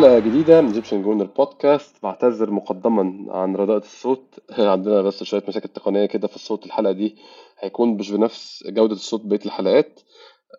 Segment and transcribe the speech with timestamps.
[0.00, 4.40] حلقة جديدة من Egyptian Gooner Podcast بعتذر مقدما عن رداءة الصوت.
[4.58, 6.66] عندنا بس شوية مشاكل تقنية كده في الصوت.
[6.66, 7.16] الحلقة دي
[7.58, 10.00] هيكون مش بنفس جودة الصوت بقية الحلقات.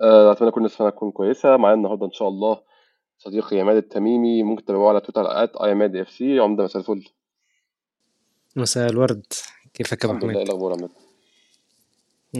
[0.01, 1.57] آه، أتمنى كل الناس تكون كويسة.
[1.57, 2.61] معايا النهاردة إن شاء الله
[3.17, 4.43] صديقي عماد التميمي.
[4.43, 7.09] ممكن تتابعوه على تويتر at اي عماد FC عمدة مساء الفل.
[8.55, 9.25] مساء الورد.
[9.73, 10.39] كيفك أبو الحمد لله.
[10.39, 10.89] إيه الأخبار عماد؟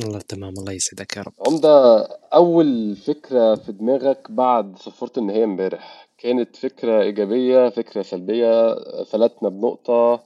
[0.04, 0.54] والله تمام.
[0.60, 1.34] الله يسعدك يا رب.
[1.48, 2.02] عمدة
[2.34, 6.11] أول فكرة في دماغك بعد صفرت النهائي امبارح.
[6.22, 10.24] كانت فكرة إيجابية فكرة سلبية فلتنا بنقطة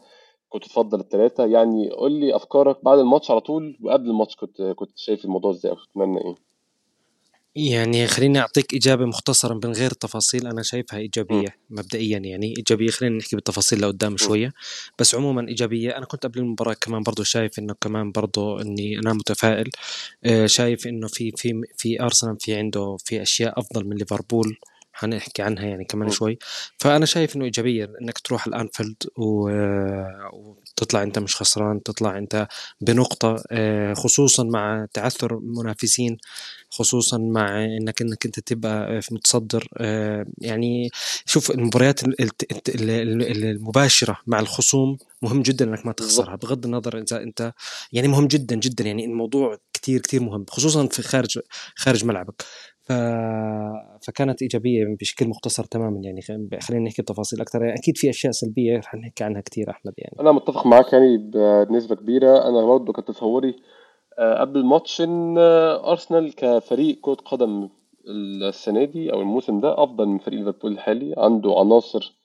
[0.49, 1.45] كنت تفضل التلاتة.
[1.45, 5.71] يعني قول لي أفكارك بعد الماتش على طول وقبل الماتش كنت كنت شايف الموضوع إزاي
[5.71, 6.35] أو تتمنى إيه؟
[7.55, 11.55] يعني خليني أعطيك إجابة مختصرة من غير تفاصيل أنا شايفها إيجابية.
[11.69, 12.89] مبدئيا يعني إيجابية.
[12.89, 14.53] خلينا نحكي بالتفاصيل لقدام شوية.
[14.99, 19.13] بس عموما إيجابية أنا كنت قبل المباراة كمان برضو شايف إنه كمان برضو إني أنا
[19.13, 19.69] متفائل.
[20.25, 24.57] آه شايف إنه في في في أرسنال في عنده في أشياء أفضل من ليفربول.
[24.95, 26.37] حنحكي عنها يعني كمان شوي.
[26.77, 32.47] فأنا شايف إنه إيجابية إنك تروح الأنفيلد وتطلع أنت مش خسران تطلع أنت
[32.81, 36.17] بنقطة آه، خصوصا مع تعثر منافسين
[36.69, 40.89] خصوصا مع إنك إنك أنت تبقى في متصدر آه، يعني
[41.25, 41.99] شوف المباريات
[42.69, 47.53] المباشرة مع الخصوم مهم جدا إنك ما تخسرها بغض النظر إذا أنت
[47.91, 51.39] يعني مهم جدا جدا يعني الموضوع كثير كثير مهم خصوصا في خارج
[51.75, 52.45] خارج ملعبك.
[52.85, 52.91] ف...
[54.07, 56.21] فكانت إيجابية بشكل مختصر تماما يعني.
[56.61, 57.63] خلينا نحكي بتفاصيل أكثر.
[57.63, 60.15] يعني أكيد في أشياء سلبية رح نحكي عنها كثير أحمد يعني.
[60.19, 61.17] أنا متفق معاك يعني
[61.69, 62.49] بنسبة كبيرة.
[62.49, 63.55] أنا برضه كنت تصوري
[64.19, 67.69] آه، قبل الماتش إن آه، أرسنال كفريق كرة قدم
[68.07, 72.15] السنة دي أو الموسم ده أفضل من فريق ليفربول الحالي عنده عناصر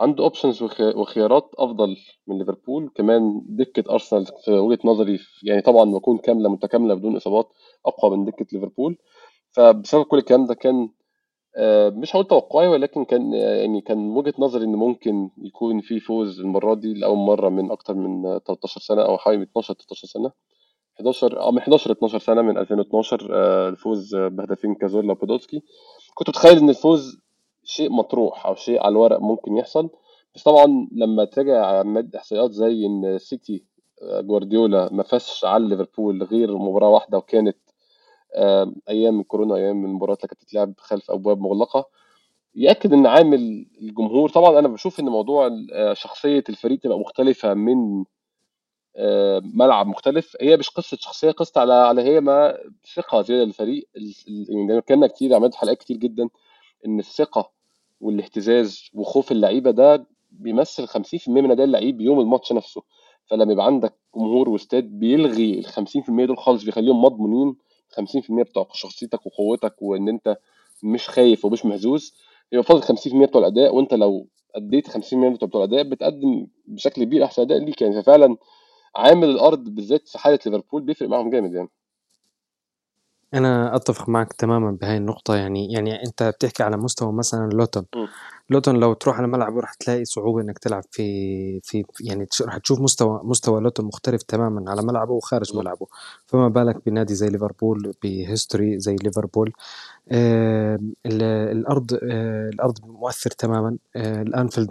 [0.00, 1.96] عنده اوبشنز وخيارات أفضل
[2.26, 2.90] من ليفربول.
[2.94, 7.48] كمان دكة أرسنال في وجهة نظري يعني طبعا بكون كاملة متكاملة بدون إصابات
[7.86, 8.98] أقوى من دكة ليفربول.
[9.58, 10.88] فبسبب كل الكلام ده كان
[11.56, 16.40] آه، مش هقول توقعي ولكن كان يعني كان وجهة نظري إن ممكن يكون في فوز
[16.40, 20.32] المرة دي لأول مرة من أكتر من 13 سنة أو حوالي 12 13 سنة.
[21.00, 25.62] 11 أو من 11 12 سنة من 2012 آه، الفوز بهدفين كازورلا وبودولسكي.
[26.14, 27.20] كنت متخيل إن الفوز
[27.64, 29.90] شيء مطروح أو شيء على الورق ممكن يحصل.
[30.34, 31.84] بس طبعا لما تراجع
[32.16, 33.64] إحصائيات زي إن سيتي
[34.02, 37.56] آه، جوارديولا ما فازش على ليفربول غير مباراة واحدة وكانت
[38.88, 41.88] أيام الكورونا أيام المباريات اللي كانت بتتلعب خلف أبواب مغلقة.
[42.54, 48.04] يأكد إن عامل الجمهور طبعا أنا بشوف إن موضوع آه، شخصية الفريق تبقى مختلفة من
[48.96, 50.36] آه، ملعب مختلف.
[50.40, 52.58] هي مش قصة شخصية قصة على على هي ما
[52.94, 53.88] ثقة زيادة للفريق.
[54.48, 56.28] يعني كنا كتير عملت حلقات كتير جدا
[56.86, 57.50] إن الثقة
[58.00, 62.82] والاهتزاز وخوف اللعيبة ده بيمثل 50% من أداء اللعيب يوم الماتش نفسه.
[63.26, 67.56] فلما يبقى عندك جمهور واستاد بيلغي ال 50% دول خالص بيخليهم مضمونين.
[67.92, 70.36] 50% بتوع شخصيتك وقوتك وإن أنت
[70.82, 72.14] مش خايف ومش مهزوز
[72.52, 77.42] يبقى فاضل 50% بتوع الأداء وأنت لو أديت 50% بتوع الأداء بتقدم بشكل كبير أحسن
[77.42, 78.02] أداء ليك يعني.
[78.02, 78.36] ففعلا
[78.96, 81.68] عامل الأرض بالذات في حالة ليفربول بيفرق معاهم جامد يعني.
[83.34, 85.36] أنا أتفق معك تمامًا بهاي النقطة.
[85.36, 87.84] يعني يعني أنت بتحكي على مستوى مثلًا لوتون،
[88.50, 92.80] لوتون لو تروح على ملعبه راح تلاقي صعوبة إنك تلعب في في يعني راح تشوف
[92.80, 95.86] مستوى مستوى لوتون مختلف تمامًا على ملعبه وخارج ملعبه،
[96.26, 99.52] فما بالك بنادي زي ليفربول ب history زي ليفربول.
[100.12, 103.78] آه الأرض آه الأرض مؤثر تمامًا.
[103.96, 104.70] آه الأنفيلد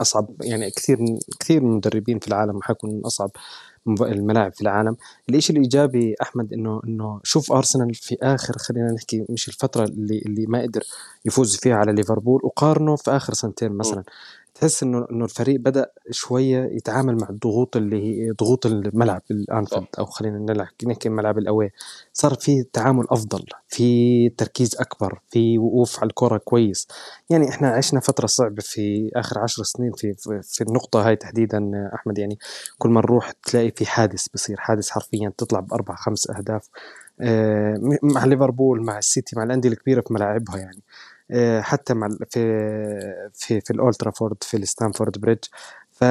[0.00, 0.98] أصعب يعني كثير
[1.40, 3.30] كثير من المدربين في العالم حيكون من أصعب.
[4.00, 4.96] الملاعب في العالم.
[5.28, 10.46] الإشي الإيجابي أحمد إنه إنه شوف أرسنال في آخر خلينا نحكي مش الفترة اللي اللي
[10.46, 10.82] ما قدر
[11.24, 14.02] يفوز فيها على ليفربول وقارنه في آخر سنتين مثلا.
[14.60, 20.04] تحس إنه إنه الفريق بدأ شوية يتعامل مع الضغوط اللي هي ضغوط الملعب الأنفيلد أو
[20.04, 21.70] خلينا نحكي الملعب الاوي
[22.12, 26.88] صار في تعامل أفضل في تركيز أكبر في وقوف على الكرة كويس.
[27.30, 32.18] يعني إحنا عشنا فترة صعبة في آخر عشر سنين في في النقطة هاي تحديدا أحمد.
[32.18, 32.38] يعني
[32.78, 36.68] كل ما نروح تلاقي في حادث بصير حادث حرفيا تطلع بأربع خمس أهداف
[37.20, 40.82] آه، مع ليفربول مع السيتي مع الأندية الكبيرة في ملاعبها يعني.
[41.60, 42.40] حتى مع في
[43.34, 45.44] في في الاولترافورد في الستانفورد بريدج.
[45.90, 46.04] ف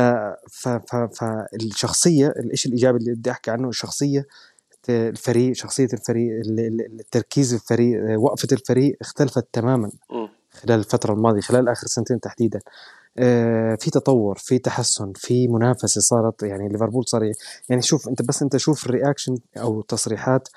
[0.51, 4.27] ف ف فالشخصيه الشيء الإيجابي اللي بدي أحكي عنه؟ الشخصيه
[4.89, 6.41] الفريق شخصية الفريق
[6.99, 9.91] التركيز الفريق وقفة الفريق اختلفت تماما
[10.51, 12.59] خلال الفترة الماضية خلال آخر سنتين تحديدا.
[13.19, 17.31] آه، في تطور في تحسن في منافسة صارت يعني ليفربول صار
[17.69, 20.51] يعني شوف أنت بس أنت شوف ال reaction أو تصريحات آه،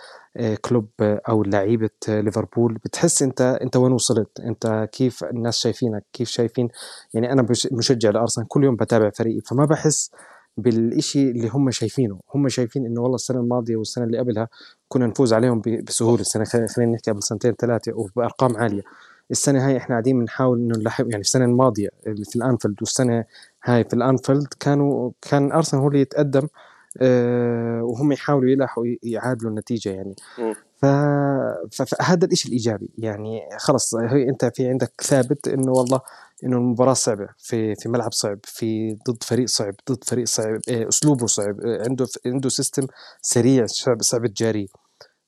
[0.61, 2.75] كلوب أو لعيبة ليفربول.
[2.75, 6.69] بتحس أنت أنت وين وصلت؟ أنت كيف الناس شايفينك؟ كيف شايفين؟
[7.15, 10.11] يعني أنا مشجع لأرسنال كل يوم بتابع فريقي فما بحس
[10.57, 12.21] بالإشي اللي هم شايفينه.
[12.35, 14.49] هم شايفين إنه والله السنة الماضية والسنة اللي قبلها
[14.89, 16.21] كنا نفوز عليهم بسهولة.
[16.21, 18.83] السنة خلينا نحكي قبل سنتين ثلاثة وبأرقام عالية.
[19.31, 23.25] السنة هاي إحنا قاعدين بنحاول إنه نلحق يعني السنة الماضية في الأنفيلد والسنة
[23.65, 26.49] هاي في الأنفيلد كانوا كان أرسنال هو اللي يتقدم
[27.83, 30.15] وهم يحاولوا يلحقوا يعادلوا النتيجة يعني.
[31.71, 33.41] فهذا الشيء الإيجابي يعني.
[33.59, 36.01] خلص هي أنت في عندك ثابت إنه والله
[36.45, 40.89] إنه المباراة صعبة في في ملعب صعب في ضد فريق صعب ضد فريق صعب آه،
[40.89, 42.87] أسلوبه صعب آه، عنده عنده system
[43.23, 44.67] سريع صعب صعب تجاريه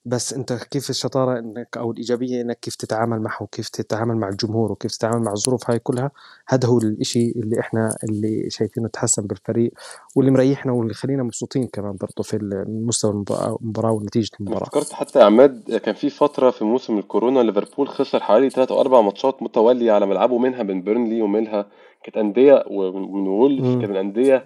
[0.05, 4.73] بس انت كيف الشطارة انك أو الإيجابية انك كيف تتعامل معه وكيف تتعامل مع الجمهور
[4.73, 6.11] وكيف تتعامل مع الظروف هاي كلها
[6.49, 9.73] هذا هو الإشي اللي إحنا اللي شايفينه تحسن بالفريق
[10.17, 14.65] واللي مريحنا واللي خلينا مبسوطين كمان برضه في مستوى المباراة ونتيجة المباراة.
[14.65, 18.81] فكرت حتى يا عماد كان في فترة في موسم الكورونا ليفربول خسر حوالي ثلاث أو
[18.81, 21.67] أربع ماتشات متوالية على ملعبه منها من بيرنلي ومنها
[22.03, 24.45] كانت أندية ومن وولف كانت أندية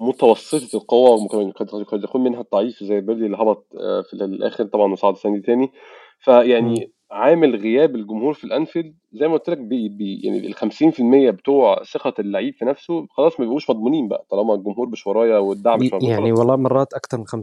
[0.00, 4.92] متوسطة القوة وممكن قد يكون منها الضعيف زي بيرلي اللي هبط آه، في الآخر طبعا
[4.92, 5.72] وصعد دي تاني.
[6.20, 11.30] فيعني عامل غياب الجمهور في الأنفيلد زي ما قلت لك بي بي يعني ال 50%
[11.30, 15.78] بتوع ثقة اللعيب في نفسه خلاص ما بيبقوش مضمونين بقى طالما الجمهور مش ورايا والدعم
[15.78, 17.34] مش يعني والله مرات أكثر من 50%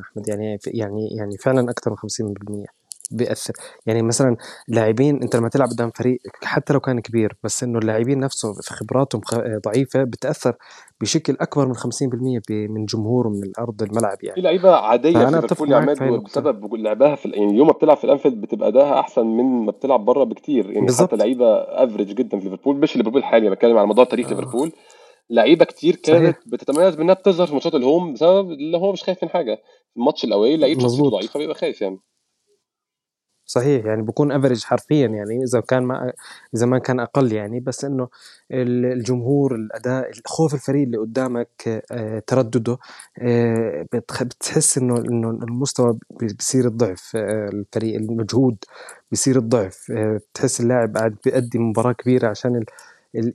[0.00, 0.28] أحمد.
[0.28, 1.96] يعني يعني يعني فعلا أكثر من
[2.64, 3.52] 50% بيأثر.
[3.86, 4.36] يعني مثلا
[4.68, 8.74] لاعبين أنت لما تلعب قدام فريق حتى لو كان كبير بس إنه اللاعبين نفسه في
[8.74, 9.20] خبراتهم
[9.66, 10.56] ضعيفة بتأثر
[11.00, 11.80] بشكل أكبر من 50%
[12.50, 14.34] من جمهور ومن الأرض الملعب يعني.
[14.34, 18.04] في لعيبة عادية في ليفربول يا عماد بسبب لعبها في يعني يوم ما بتلعب في
[18.04, 20.70] الأنفيلد بتبقى اداها أحسن من ما بتلعب بره بكتير.
[20.70, 21.08] يعني بالزبط.
[21.08, 24.30] حتى لعيبة average جدا في ليفربول مش ليفربول الحالي بتكلم على مدار تاريخ آه.
[24.30, 24.72] ليفربول.
[25.30, 26.48] لعيبة كتير كانت صحيح.
[26.48, 29.58] بتتميز بإنها بتظهر في ماتشات ال home بسبب اللي هو مش خايف من حاجة.
[29.96, 31.98] الماتش ال away لعيب شخصيته ضعيفة بيبقى خايف يعني.
[33.46, 36.12] صحيح يعني بكون average حرفيا يعني إذا كان ما
[36.54, 38.08] إذا ما كان أقل يعني بس إنه
[38.50, 42.78] الجمهور الأداء خوف الفريق اللي قدامك آه، تردده
[43.18, 45.98] آه، بتحس إنه إنه المستوى
[46.38, 48.56] بصير الضعف آه، الفريق المجهود
[49.12, 52.64] بصير الضعف بتحس اللاعب قاعد بيأدي مباراة كبيرة عشان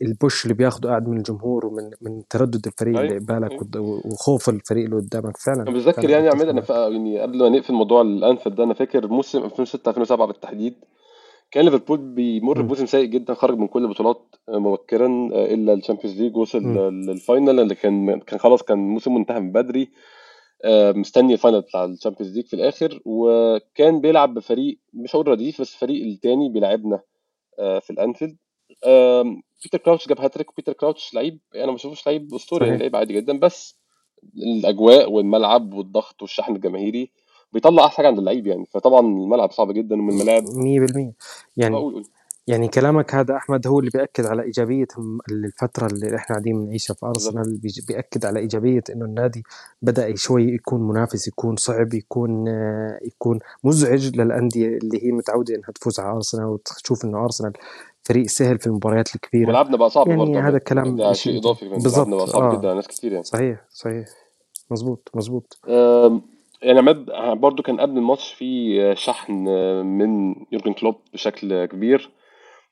[0.01, 3.75] البوش اللي بياخده قاعد من الجمهور ومن من تردد الفريق اللي قبالك
[4.05, 5.37] وخوف الفريق اللي قدامك.
[5.37, 9.07] فعلا أنا بتذكر يعني عماد أنا يعني قبل ما نقفل موضوع الأنفيلد ده أنا فاكر
[9.07, 10.73] موسم 2006 2007 بالتحديد
[11.51, 16.37] كان ليفربول بيمر بموسم سيء جدا خرج من كل البطولات مبكرا إلا ال Champions League
[16.37, 16.63] وصل
[17.07, 19.91] لل final اللي كان كان خلاص كان موسم منتهى من بدري
[20.65, 25.27] آه، مستني ال final بتاع ال Champions League في الآخر وكان بيلعب بفريق مش هقول
[25.27, 27.01] رديف بس الفريق الثاني بيلعبنا
[27.59, 28.37] آه، في الأنفيلد
[29.63, 33.13] بيتر كراوتش جاب هاتريك وبيتر كراوتش لعيب أنا ما بشوفوش لعيب أسطوري يعني لعيب عادي
[33.13, 33.75] جدا بس
[34.37, 37.11] الأجواء والملعب والضغط والشحن الجماهيري
[37.53, 38.65] بيطلع أحسن حاجة عند اللعيب يعني.
[38.65, 40.43] فطبعا الملعب صعب جدا ومن الملاعب.
[40.43, 41.13] 100%
[41.57, 42.03] يعني أقول قول.
[42.47, 44.87] يعني كلامك هذا أحمد هو اللي بيأكد على إيجابية
[45.31, 49.43] الفترة اللي إحنا قاعدين بنعيشها في أرسنال بيأكد على إيجابية إنه النادي
[49.81, 52.45] بدأ شوي يكون منافس يكون صعب يكون
[53.01, 57.53] يكون مزعج للأندية اللي هي متعودة إنها تفوز على أرسنال وتشوف إنه أرسنال
[58.03, 59.49] فريق سهل في المباريات الكبيرة.
[59.49, 60.39] ملعبنا بقى صعب يعني برضه.
[60.39, 62.07] هذا الكلام ده شيء إضافي بالظبط.
[62.07, 62.57] بقى صعب آه.
[62.57, 63.23] جدا ناس كتير يعني.
[63.23, 64.05] صحيح صحيح.
[64.71, 65.59] مظبوط مظبوط.
[66.61, 67.05] يعني عماد
[67.39, 69.33] برضه كان قبل الماتش في شحن
[69.85, 72.11] من يورجن كلوب بشكل كبير.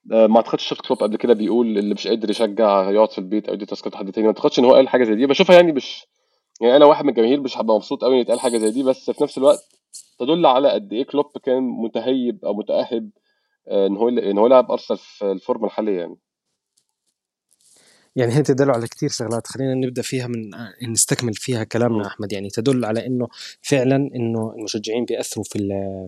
[0.06, 3.54] ما اعتقدش شفت كلوب قبل كده بيقول اللي مش قادر يشجع يقعد في البيت أو
[3.54, 4.28] يدي تذكره حد تاني.
[4.28, 5.26] ما اعتقدش إن هو قال حاجة زي دي.
[5.26, 6.08] بشوفها يعني مش
[6.62, 8.84] يعني أنا واحد من الجماهير مش هبقى مبسوط قوي إن يتقال حاجة زي دي.
[8.84, 9.60] بس في نفس الوقت
[10.20, 13.20] تدل على قد إيه كلوب كان متهيب أو متأهب آه،
[13.70, 16.18] إن هو إن هو يلعب أرسنال في الفورمة الحالية يعني.
[18.16, 20.52] يعني هي تدل على كثير شغلات خلينا نبدأ فيها من
[20.92, 22.08] نستكمل فيها كلامنا.
[22.08, 22.34] أحمد.
[22.34, 23.28] يعني تدل على إنه
[23.62, 25.60] فعلا إنه المشجعين بيأثروا في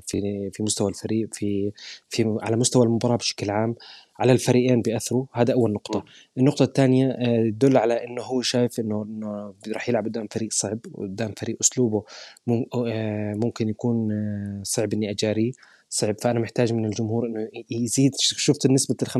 [0.07, 1.71] في في مستوى الفريق في
[2.09, 3.75] في على مستوى المباراة بشكل عام
[4.19, 5.25] على الفريقين بيأثروا.
[5.33, 5.99] هذا أول نقطة.
[5.99, 6.03] م.
[6.37, 7.11] النقطة الثانية
[7.49, 11.57] تدل آه، على إنه هو شايف إنه إنه راح يلعب قدام فريق صعب قدام فريق
[11.61, 12.03] أسلوبه
[12.49, 15.51] آه، ممكن يكون آه، صعب إني أجاريه.
[15.93, 16.15] صعب.
[16.21, 18.11] فأنا محتاج من الجمهور إنه يزيد.
[18.19, 19.17] شفت النسبة ال 50%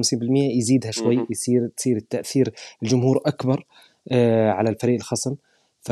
[0.58, 3.66] يزيدها شوي يصير تصير التأثير الجمهور أكبر
[4.12, 5.36] آه على الفريق الخصم.
[5.82, 5.90] ف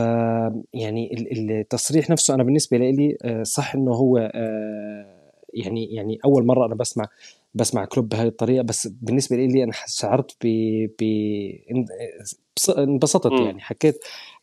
[0.74, 6.65] يعني التصريح نفسه أنا بالنسبة لي آه صح إنه هو آه يعني يعني أول مرة
[6.65, 7.05] أنا بسمع
[7.53, 8.63] بسمع كلوب بهذه الطريقة.
[8.63, 10.48] بس بالنسبة لي أنا شعرت ب
[11.00, 11.03] ب
[12.77, 13.62] إنبسطت يعني.
[13.62, 14.00] حكيت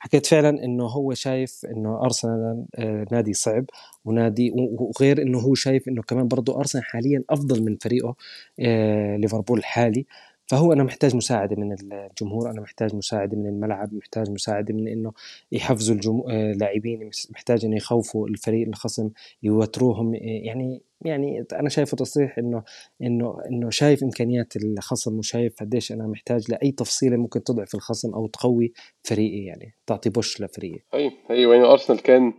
[0.06, 3.64] حكيت فعلا إنه هو شايف إنه أرسنال آه، نادي صعب
[4.04, 8.14] ونادي وغير إنه هو شايف إنه كمان برضه أرسنال حاليا أفضل من فريقه
[8.60, 10.06] آه، ليفربول الحالي
[10.46, 15.12] فهو أنا محتاج مساعدة من الجمهور أنا محتاج مساعدة من الملعب محتاج مساعدة من إنه
[15.52, 19.10] يحفزوا الجمهور آه، محتاج إنه يخوفوا الفريق الخصم
[19.42, 22.62] يوتروهم يعني يعني أنا شايفه تصريح إنه
[23.02, 28.26] إنه إنه شايف إمكانيات الخصم وشايف قديش أنا محتاج لأي تفصيلة ممكن تضعف الخصم أو
[28.26, 28.72] تقوي
[29.02, 30.80] فريقي يعني تعطي بوش لفريقي.
[30.94, 32.32] اي أيوه يعني أرسنال كان؟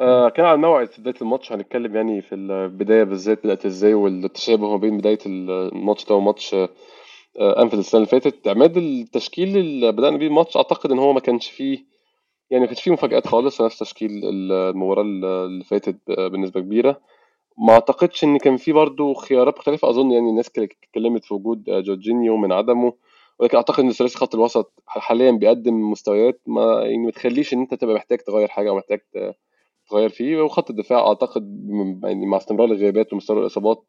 [0.00, 4.70] آه كان على موعد في بداية الماتش هنتكلم يعني في البداية بالذات بدأت إزاي والتشابه
[4.70, 6.68] ما بين بداية الماتش ده وماتش آه
[7.38, 8.48] أنفيلد السنة اللي فاتت.
[8.48, 11.84] عماد التشكيل اللي بدأنا بيه الماتش أعتقد إن هو ما كانش فيه
[12.50, 17.00] يعني ما كانش فيه مفاجآت خالص نفس تشكيل المباراة اللي فاتت بنسبة كبيرة.
[17.58, 19.88] ما أعتقدش إن كان في برضه خيارات مختلفة.
[19.90, 22.92] أظن يعني الناس اتكلمت في وجود جورجينيو من عدمه
[23.38, 27.74] ولكن أعتقد إن ثلاثي خط الوسط حاليا بيقدم مستويات ما يعني ما تخليش إن أنت
[27.74, 29.00] تبقى محتاج تغير حاجة أو محتاج
[29.90, 30.42] تغير فيه.
[30.42, 31.68] وخط الدفاع أعتقد
[32.04, 33.84] يعني مع استمرار الغيابات ومستمرار الإصابات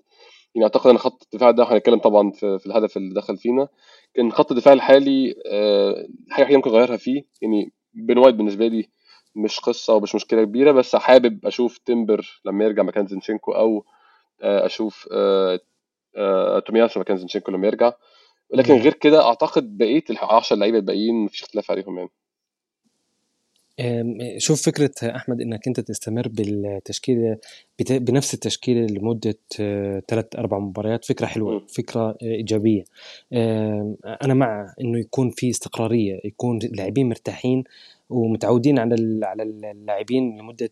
[0.55, 3.67] يعني أعتقد إن خط الدفاع ده هنتكلم طبعا في, في الهدف اللي دخل فينا
[4.13, 7.23] كان خط الدفاع الحالي أه حاجة وحيدة ممكن أغيرها فيه.
[7.41, 8.89] يعني بين وايت بالنسبة لي
[9.35, 13.85] مش قصة ومش مشكلة كبيرة بس حابب أشوف تمبر لما يرجع مكان زينشينكو أو
[14.41, 15.59] أشوف أه
[16.17, 17.93] أه تومياسو مكان زينشينكو لما يرجع.
[18.49, 22.09] ولكن غير كده أعتقد بقية ال 10 لعيبة الباقيين مفيش اختلاف عليهم يعني.
[24.37, 27.35] شوف فكرة أحمد إنك أنت تستمر بالتشكيل
[27.89, 29.37] بنفس التشكيل لمدة
[30.07, 32.83] ثلاث أربع مباريات فكرة حلوة فكرة إيجابية.
[34.23, 37.63] أنا مع إنه يكون في استقرارية يكون اللاعبين مرتاحين
[38.09, 40.69] ومتعودين على على اللاعبين لمدة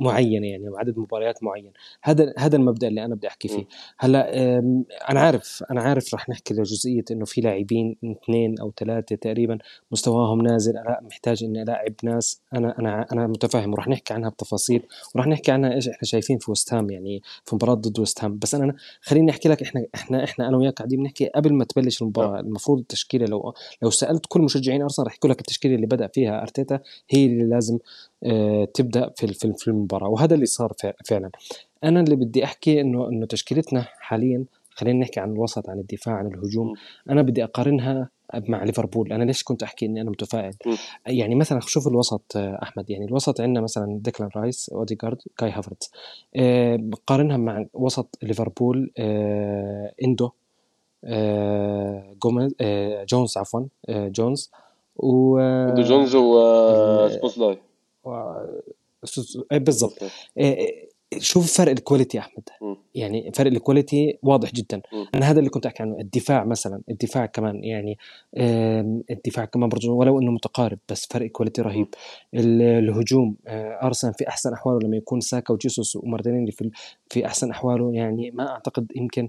[0.00, 1.72] معينة يعني وعدد مباريات معين.
[2.02, 3.66] هذا هذا المبدأ اللي أنا بدي أحكي فيه.
[3.98, 4.58] هلأ
[5.10, 9.58] أنا عارف أنا عارف رح نحكي لجزئية إنه في لاعبين اثنين أو ثلاثة تقريبا
[9.90, 14.82] مستواهم نازل أنا محتاج إني ألاعب ناس أنا أنا أنا متفاهم ورح نحكي عنها بتفاصيل
[15.14, 18.74] ورح نحكي عنها إيش إحنا شايفين في وستام يعني في مباراة ضد وستام بس أنا
[19.00, 22.40] خليني أحكي لك إحنا إحنا إحنا أنا وياك قاعدين بنحكي قبل ما تبلش المباراة.
[22.40, 26.42] المفروض التشكيلة لو لو سألت كل مشجعين أرسنال رح يقول لك التشكيلة اللي بدأ فيها
[26.58, 26.80] أرتيتا
[27.10, 27.78] هي اللي لازم
[28.74, 29.26] تبدأ في
[29.58, 30.72] في المباراة وهذا اللي صار
[31.04, 31.30] فعلا.
[31.84, 36.26] أنا اللي بدي أحكي إنه إنه تشكيلتنا حاليا خلينا نحكي عن الوسط عن الدفاع عن
[36.26, 36.74] الهجوم
[37.10, 39.12] أنا بدي أقارنها مع ليفربول.
[39.12, 40.54] أنا ليش كنت أحكي إني أنا متفائل؟
[41.06, 42.90] يعني مثلا شوف الوسط أحمد.
[42.90, 45.90] يعني الوسط عندنا مثلا ديكلان رايس اوديجارد كاي هافرتز
[46.36, 50.30] أه بقارنها مع وسط ليفربول أه إندو
[51.04, 52.54] أه جوميز
[53.08, 54.50] جونز عفوا جونز.
[54.96, 55.38] و
[55.74, 57.58] دو جونز وسبوسلاي
[59.52, 59.98] بالضبط.
[61.18, 62.42] شوف فرق ال quality أحمد.
[62.62, 62.74] م.
[62.94, 64.76] يعني فرق ال quality واضح جدا.
[64.76, 65.04] م.
[65.14, 67.98] أنا هذا اللي كنت أحكي عنه الدفاع مثلا الدفاع كمان يعني
[69.10, 71.86] الدفاع كمان برضه ولو إنه متقارب بس فرق quality رهيب.
[72.34, 73.36] الهجوم
[73.82, 76.70] أرسنال في أحسن أحواله لما يكون ساكا وجيسوس ومارتينيلي في
[77.10, 79.28] في أحسن أحواله يعني ما أعتقد يمكن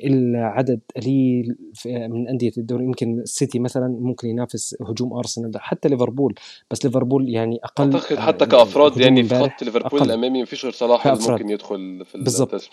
[0.00, 1.56] الا عدد قليل
[1.86, 2.84] من أندية الدوري.
[2.84, 6.34] يمكن السيتي مثلا ممكن ينافس هجوم أرسنال حتى ليفربول.
[6.70, 10.02] بس ليفربول يعني أقل أعتقد حتى كأفراد يعني في خط ليفربول.
[10.02, 12.70] الأمامي مفيش غير صلاح اللي ممكن يدخل في بالضبط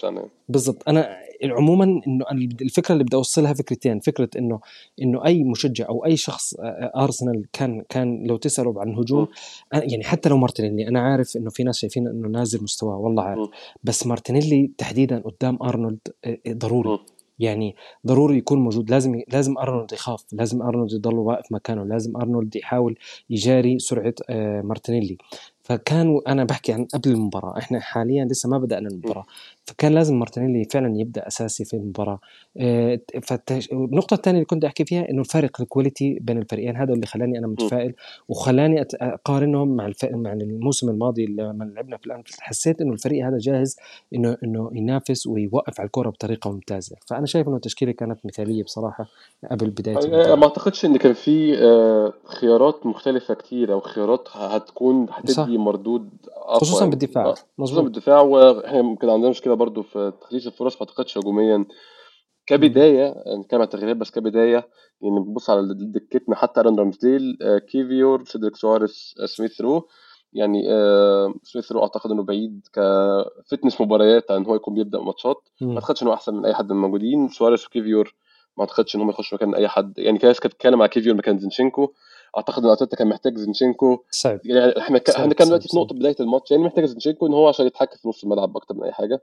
[0.50, 2.26] بالضبط أنا عموما إنه
[2.62, 4.00] الفكرة اللي بدي أوصلها فكرتين.
[4.00, 4.60] فكرة إنه
[5.02, 6.56] إنه أي مشجع أو أي شخص
[6.96, 9.28] أرسنال كان كان لو تسأله عن هجوم
[9.74, 13.50] يعني حتى لو مارتينيلي أنا عارف إنه في ناس شايفين إنه نازل مستواه والله عارف.
[13.84, 16.00] بس مارتينيلي تحديدا قدام أرنولد
[16.50, 17.00] ضروري.
[17.40, 17.76] يعني
[18.08, 18.90] ضروري يكون موجود.
[18.92, 22.98] لازم لازم أرنولد يخاف لازم أرنولد يضل واقف مكانه لازم أرنولد يحاول
[23.30, 24.14] يجاري سرعة
[24.62, 25.18] مارتينيلي.
[25.70, 29.26] فكان أنا بحكي عن قبل المباراة إحنا حاليا لسه ما بدأنا المباراة.
[29.66, 32.20] فكان لازم مارتينيلي فعلا يبدأ أساسي في المباراة.
[33.24, 37.40] فالنقطه الثانية اللي كنت أحكي فيها إنه الفارق ال quality بين الفريقين هذا اللي خلاني
[37.40, 37.94] أنا متفائل.
[38.28, 40.06] وخلاني أقارنهم مع الف...
[40.06, 43.78] مع الموسم الماضي لما لعبنا في الانفيلد حسيت إنه الفريق هذا جاهز
[44.16, 46.96] انه إنه ينافس ويوقف على الكرة بطريقة ممتازة.
[47.08, 49.06] فأنا شايف إنه التشكيله كانت مثالية بصراحة
[49.52, 50.36] قبل بداية المباراة.
[50.36, 51.56] ما أعتقدش إن كان في
[52.26, 55.59] خيارات مختلفة كتير أو خيارات هتكون هتدي.
[55.60, 57.34] مردود أقوى خصوصا بالدفاع.
[57.62, 61.66] خصوصا بالدفاع وإحنا كان عندنا مشكله برضو في تخليص الفرص ما أعتقدش هجوميا
[62.46, 64.70] كبداية نتكلم عن التغييرات بس كبداية.
[65.02, 67.38] يعني بنبص على دكتنا حتى آرون رامسديل
[67.72, 69.88] كيفيور سيدريك سواريز سميث رو.
[70.34, 70.64] يعني
[71.44, 75.50] سميث رو أعتقد إنه بعيد ك fitness مباريات عن هو يكون بيبدأ ماتشات.
[75.62, 77.28] ما أعتقدش إنه أحسن من أي حد من الموجودين.
[77.28, 78.16] سواريز وكيفيور
[78.58, 79.94] ما أعتقدش ان هم يخشوا مكان أي حد.
[79.98, 81.94] يعني كناس كانت بتتكلم على كيفيور مكان زينشينكو.
[82.38, 83.98] أعتقد إن أرتيتا كان محتاج زينشينكو.
[84.12, 84.40] صعب.
[84.44, 85.02] يعني إحنا.
[85.10, 88.08] إحنا كان دلوقتي في نقطة بداية الماتش يعني محتاج زينشينكو إن هو عشان يتحكم في
[88.08, 89.22] نص الملعب أكتر من أي حاجة.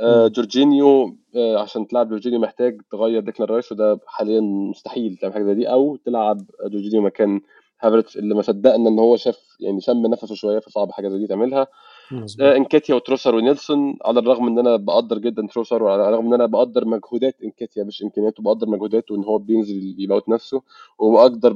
[0.00, 5.44] آه جورجينيو آه عشان تلعب جورجينيو محتاج تغير ديكلان رايس وده حاليا مستحيل تعمل حاجة
[5.44, 5.70] زي دي.
[5.70, 7.40] أو تلعب جورجينيو مكان
[7.80, 11.26] هافرتس اللي ما صدقنا إن هو شاف يعني شم نفسه شوية فصعب حاجة زي دي
[11.26, 11.66] تعملها.
[12.56, 16.84] إنكيتيا وتروسارد ونيلسون على الرغم إن أنا بقدر جدا تروسارد وعلى الرغم إن أنا بقدر
[16.84, 20.62] مجهودات إنكيتيا مش إمكانياته بقدر مجهوداته ان هو بينزل يموت نفسه
[20.98, 21.54] وبقدر.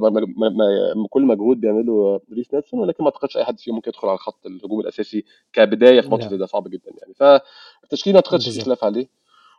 [1.09, 4.45] كل مجهود بيعمله ريس نيلسون ولكن ما أعتقدش أي حد فيهم ممكن يدخل على خط
[4.45, 6.45] الهجوم الأساسي كبداية في ماتش زي ده.
[6.45, 7.13] صعب جدا يعني.
[7.13, 9.07] فالتشكيل ما أعتقدش في خلاف عليه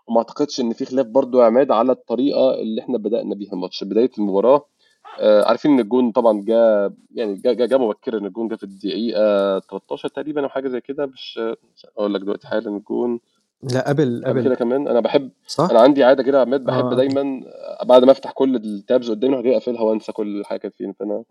[0.07, 3.85] وما أعتقدش إن في خلاف برضو يا عماد على الطريقة اللي إحنا بدأنا بيها الماتش
[3.85, 4.67] بداية المباراة.
[5.21, 8.63] آه، عارفين إن الجون طبعا جا يعني جا جا, جا مبكرا إن الجون جا في
[8.63, 11.41] الدقيقة 13 تقريبا أو حاجة زي كده مش
[11.99, 13.21] أقول لك دلوقتي حالا الجون.
[13.63, 14.45] لا قبل قبل.
[14.45, 17.41] كده كمان أنا بحب صح؟ أنا عندي عادة كده يا عماد بحب قبل دايما
[17.85, 21.23] بعد ما أفتح كل التابز قدامي أروح أقفلها وأنسى كل حاجة كانت فين فأنا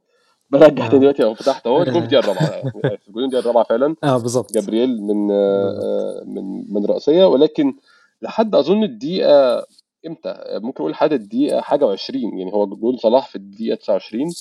[0.50, 1.00] برجع تاني آه.
[1.00, 2.72] دلوقتي اهو فتحت أهو الجون الدقيقة الرابعة يعني
[3.08, 3.96] الجون الدقيقة الرابعة فعلا.
[4.04, 4.54] آه بالظبط.
[4.54, 7.74] جابرييل من آه، آه، من من رأسية ولكن
[8.22, 9.66] لحد أظن الدقيقة
[10.08, 14.32] إمتى؟ ممكن أقول لحد الدقيقة حاجة و20 يعني هو جول صلاح في الدقيقة 29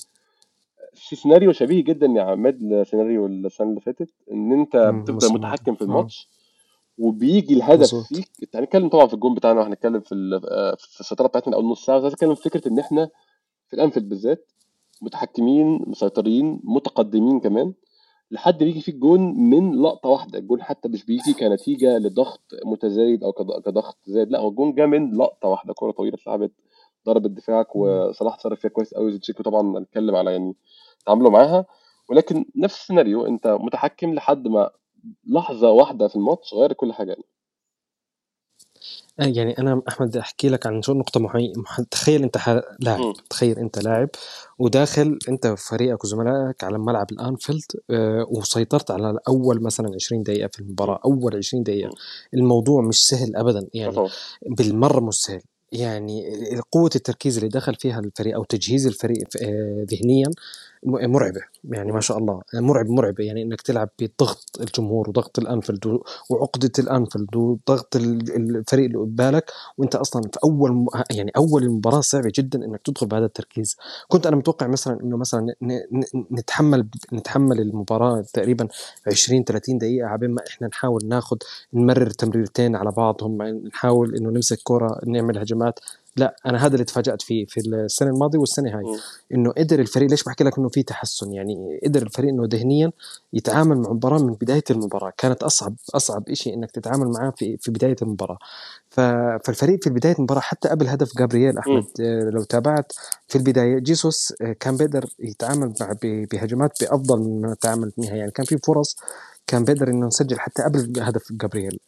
[0.95, 5.75] في سيناريو شبيه جدا يا عماد لسيناريو السنة اللي فاتت إن أنت بتفضل الملعب متحكم
[5.75, 6.29] في الماتش
[6.99, 8.07] وبيجي الهدف مظبوط.
[8.07, 8.29] فيك.
[8.43, 11.99] انت هنتكلم طبعا في الجون بتاعنا وهنتكلم في آه، في السيطرة بتاعتنا اول نص ساعة.
[11.99, 13.09] بس هنتكلم في فكرة إن إحنا
[13.69, 14.53] في الأنفيلد بالذات
[15.03, 17.73] متحكمين مسيطرين متقدمين كمان.
[18.33, 19.21] لحد ما يجي فيك جون
[19.51, 20.39] من لقطة واحدة.
[20.39, 24.31] الجون حتى مش بيجي كنتيجة لضغط متزايد كض- كضغط زايد.
[24.31, 25.75] لا هو الجون جه من لقطة واحدة.
[25.77, 26.53] كرة طويلة اتلعبت
[27.07, 27.77] ضربت دفاعك.
[27.77, 30.55] وصلاح اتصرف فيها كويس قوي زيتشيكو طبعا هنتكلم على يعني
[31.07, 31.67] تعامله معاها.
[32.11, 34.71] ولكن نفس السيناريو أنت متحكم لحد ما
[35.27, 37.09] لحظة واحدة في الماتش غيرت كل حاجة.
[37.09, 37.25] يعني.
[39.21, 41.53] آه، يعني أنا أحمد أحكي لك عن شو نقطة معينه
[41.91, 43.13] تخيل أنت ح- لاعب.
[43.31, 44.09] تخيل أنت لاعب
[44.59, 50.61] وداخل أنت وفريقك وزملائك على ملعب الأنفيلد آه، وسيطرت على أول مثلا 20 دقيقة في.
[50.61, 51.91] المباراة أول 20 دقيقة.
[52.35, 53.97] الموضوع مش سهل ابدا يعني
[54.47, 55.41] بالمرة مش سهل
[55.73, 56.23] يعني
[56.73, 60.31] قوة التركيز اللي دخل فيها الفريق أو تجهيز الفريق آه، ذهنيا
[60.85, 62.01] م- مرعبة يعني ما.
[62.01, 67.97] شاء الله مرعب مرعب يعني إنك تلعب بضغط الجمهور وضغط الأنفيلد و- وعقدة الأنفيلد وضغط
[67.97, 72.81] ال- الفريق اللي قبالك وأنت أصلا في أول م- يعني أول المباراة صعبة جدا إنك
[72.85, 73.77] تدخل بهذا التركيز
[74.09, 75.55] كنت أنا متوقع مثلا إنه مثلا
[76.33, 78.69] نتحمل نتحمل المباراة تقريبا
[79.07, 81.37] 20 30 دقيقة عبين ما إحنا نحاول ناخذ
[81.75, 85.81] نمرر تمريرتين على بعضهم نحاول إنه نمسك كرة نعمل هجمات
[86.17, 88.85] لا أنا هذا اللي تفاجأت فيه في السنة الماضية والسنة هاي.
[89.35, 92.93] إنه قدر الفريق ليش بحكي لك إنه في تحسن؟ يعني قدر الفريق إنه ذهنيا
[93.33, 95.13] يتعامل مع المباراة من بداية المباراة.
[95.19, 98.39] كانت أصعب أصعب شيء إنك تتعامل معاه في في بداية المباراة.
[98.91, 102.07] فالفريق في بداية المباراة حتى قبل هدف جابرييل أحمد مم.
[102.07, 102.93] آه، لو تابعت
[103.29, 108.47] في البداية جيسوس آه، كان بيقدر يتعامل مع بهجمات بأفضل مما تعامل فيها يعني كان
[108.47, 108.97] في فرص
[109.47, 111.79] كان بيقدر إنه نسجل حتى قبل هدف جابرييل.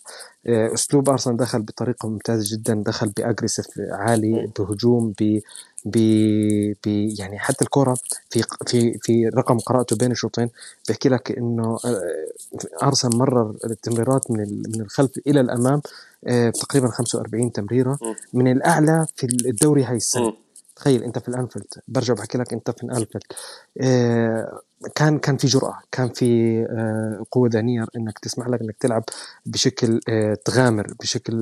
[0.46, 4.50] أسلوب أرسنال دخل بطريقة ممتازة جدا دخل بأجريسيف عالي.
[4.59, 5.40] بهجوم ب
[5.85, 5.96] ب
[6.87, 6.87] ب
[7.18, 7.96] يعني حتى الكرة
[8.30, 10.48] في في في رقم قرأته بين الشوطين
[10.88, 12.02] بحكي لك إنه آه،
[12.83, 15.80] أرسنال مرر التمريرات من من الخلف إلى الأمام
[16.26, 17.98] آه، تقريبا 45 تمريرة.
[18.33, 20.33] من الأعلى في الدوري هاي السنة.
[20.85, 23.23] تخيل أنت في الأنفيلد برجع بحكي لك أنت في الأنفيلد.
[23.81, 24.61] آه،
[24.94, 29.05] كان كان في جرأة كان في آه، قوة ذهنية إنك تسمح لك إنك تلعب
[29.47, 31.37] بشكل آه، تغامر بشكل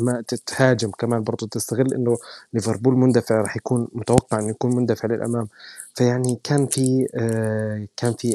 [0.00, 2.16] ما تهاجم كمان برضو تستغل إنه
[2.52, 5.48] ليفربول مندفع راح يكون متوقع إنه يكون مندفع للأمام.
[5.94, 7.06] فيعني كان في
[7.96, 8.34] كان في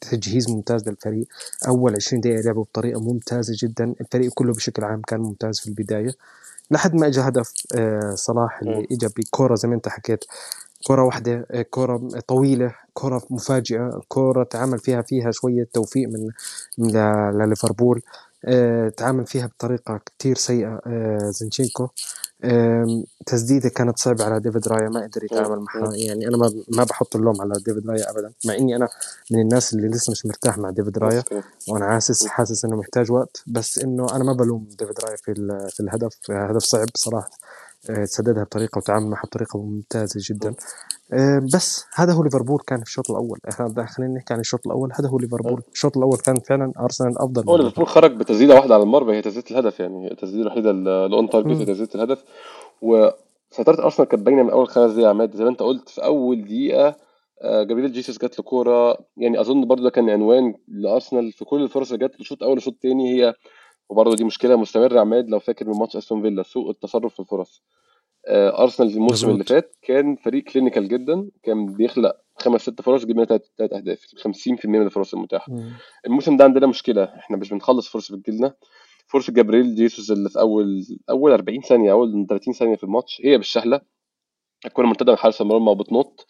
[0.00, 1.26] تجهيز ممتاز للفريق.
[1.68, 6.10] أول 20 دقيقة لعبوا بطريقة ممتازة جدا الفريق كله بشكل عام كان ممتاز في البداية.
[6.70, 8.58] لحد ما اجى هدف آه، صلاح.
[8.62, 10.24] اللي اجى بكوره زي ما أنت حكيت
[10.86, 16.30] كرة واحدة آه، كرة طويلة كرة مفاجئة كرة تعامل فيها فيها شوية توفيق من
[17.38, 18.02] لليفربول
[18.96, 21.88] تعامل فيها بطريقة كتير سيئة آه، زينشينكو
[22.44, 25.24] آم، تسديدة كانت صعبة على ديفيد رايا ما قدر.
[25.24, 25.58] يتعامل.
[25.60, 28.88] معها يعني أنا ما ما بحط اللوم على ديفيد رايا أبدا مع إني أنا
[29.30, 31.24] من الناس اللي لسه مش مرتاح مع ديفيد رايا
[31.68, 32.26] وأنا حاسس.
[32.26, 35.34] حاسس إنه محتاج وقت بس إنه أنا ما بلوم ديفيد رايا في
[35.70, 37.38] في الهدف هدف صعب صراحة آه،
[38.04, 40.54] سددها بطريقة وتعامل معها بطريقة ممتازة جدا.
[41.12, 43.38] آه، بس هذا هو ليفربول كان في الشوط الأول.
[43.48, 44.90] إحنا خلينا نحكي عن الشوط الأول.
[45.00, 45.62] هذا هو ليفربول.
[45.72, 49.16] الشوط الأول كان فعلا أرسنال أفضل هو ليفربول خرج بتسديدة واحدة على المرمى.
[49.16, 50.10] هي تسديدة الهدف يعني.
[50.10, 50.70] التسديدة الوحيدة
[51.06, 51.64] ال on target هي.
[51.64, 52.24] تسديدة الهدف.
[52.82, 55.36] وسيطره أرسنال كانت باينة من أول خمس دقايق يا عماد.
[55.36, 56.96] زي ما أنت قلت في أول دقيقة
[57.42, 58.98] آه، جابريل جيسوس جات له كورة.
[59.16, 62.24] يعني أظن برضو ده كان عنوان لأرسنال في كل الفرص اللي جات له.
[62.24, 63.34] شوط اول وشوط تاني هي
[63.88, 66.42] وبرضه دي مشكلة مستمرة عماد لو فاكر من ماتش أستون فيلا.
[66.42, 67.62] سوء التصرف في الفرص.
[67.62, 67.77] آه،
[68.30, 73.42] أرسنال الموسم اللي فات كان فريق clinical جدا كان بيخلق خمس ست فرص جبنا ثلاث
[73.60, 75.52] أهداف 50% من الفرص المتاحة.
[75.52, 75.72] مم.
[76.06, 78.54] الموسم ده عندنا مشكلة إحنا مش بنخلص فرص بتجيلنا.
[79.06, 83.36] فرصه جابريل جيسوس اللي في أول أول 40 ثانية أول 30 ثانية في الماتش هي
[83.38, 83.80] بالسهلة.
[84.66, 86.26] الكرة مرتدة من حارس المرمى وبتنط.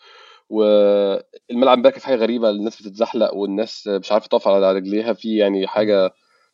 [0.49, 5.13] والملعب بقى في حاجة غريبة الناس بتتزحلق والناس مش عارفة تقف على رجليها.
[5.13, 6.13] في يعني حاجة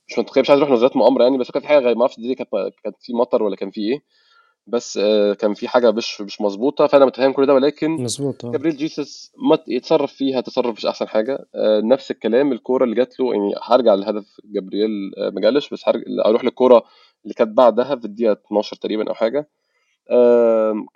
[0.08, 2.16] مش منطقية مش عايز أروح نظريات مؤامرة يعني بس كان في حاجة غريبة ما أعرفش
[2.16, 2.50] دي كانت
[2.84, 4.02] كانت في مطر ولا كان في إيه.
[4.66, 8.50] بس آه، كان في حاجة مش مش مظبوطة فأنا متفاهم كل ده ولكن مزبوط آه.
[8.52, 11.46] جابريل جيسوس ما يتصرف فيها تصرف مش أحسن حاجة.
[11.54, 16.02] آه، نفس الكلام الكورة اللي جات له يعني هرجع لهدف جابرييل آه، مجالش بس هرجع
[16.24, 16.84] أروح للكورة
[17.24, 19.48] اللي كانت بعدها في الدقيقة 12 تقريبا أو حاجة.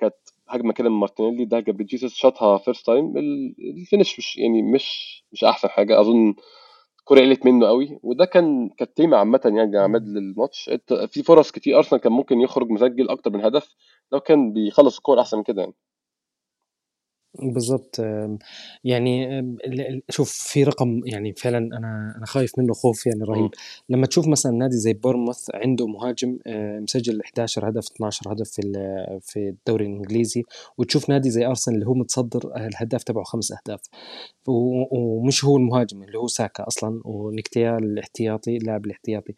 [0.00, 0.14] كانت
[0.48, 3.16] هجمة كده من مارتينيلي ده جاب جيسوس شاطها first time
[3.58, 6.00] ال finish مش يعني مش مش أحسن حاجة.
[6.00, 6.34] أظن
[7.10, 7.98] الكوره قلت منه قوي.
[8.02, 10.70] وده كان كانت تيمه عامة يعني عماد للماتش.
[11.08, 11.76] في فرص كتير.
[11.78, 13.74] أرسنال كان ممكن يخرج مسجل أكتر من هدف
[14.12, 15.74] لو كان بيخلص الكوره أحسن من كده يعني.
[17.34, 18.38] بالضبط آمم،
[18.84, 23.18] يعني آمم، ال ال شوف في رقم يعني فعلًا أنا أنا خايف منه خوف يعني
[23.22, 23.28] إمم.
[23.30, 23.50] رهيب،
[23.88, 28.58] لمّا تشوف مثلًا نادي زي بورنموث عنده مهاجم آآ مسجل 11 هدف، 12 هدف في
[28.64, 28.74] ال
[29.22, 30.42] في الدوري الإنجليزي،
[30.78, 33.80] وتشوف نادي زي أرسنال اللي هو متصدر الهداف تبعه 5 أهداف،
[34.48, 39.34] و ومش هو المهاجم اللي هو ساكا أصلًا ونكتيا الاحتياطي اللاعب الاحتياطي.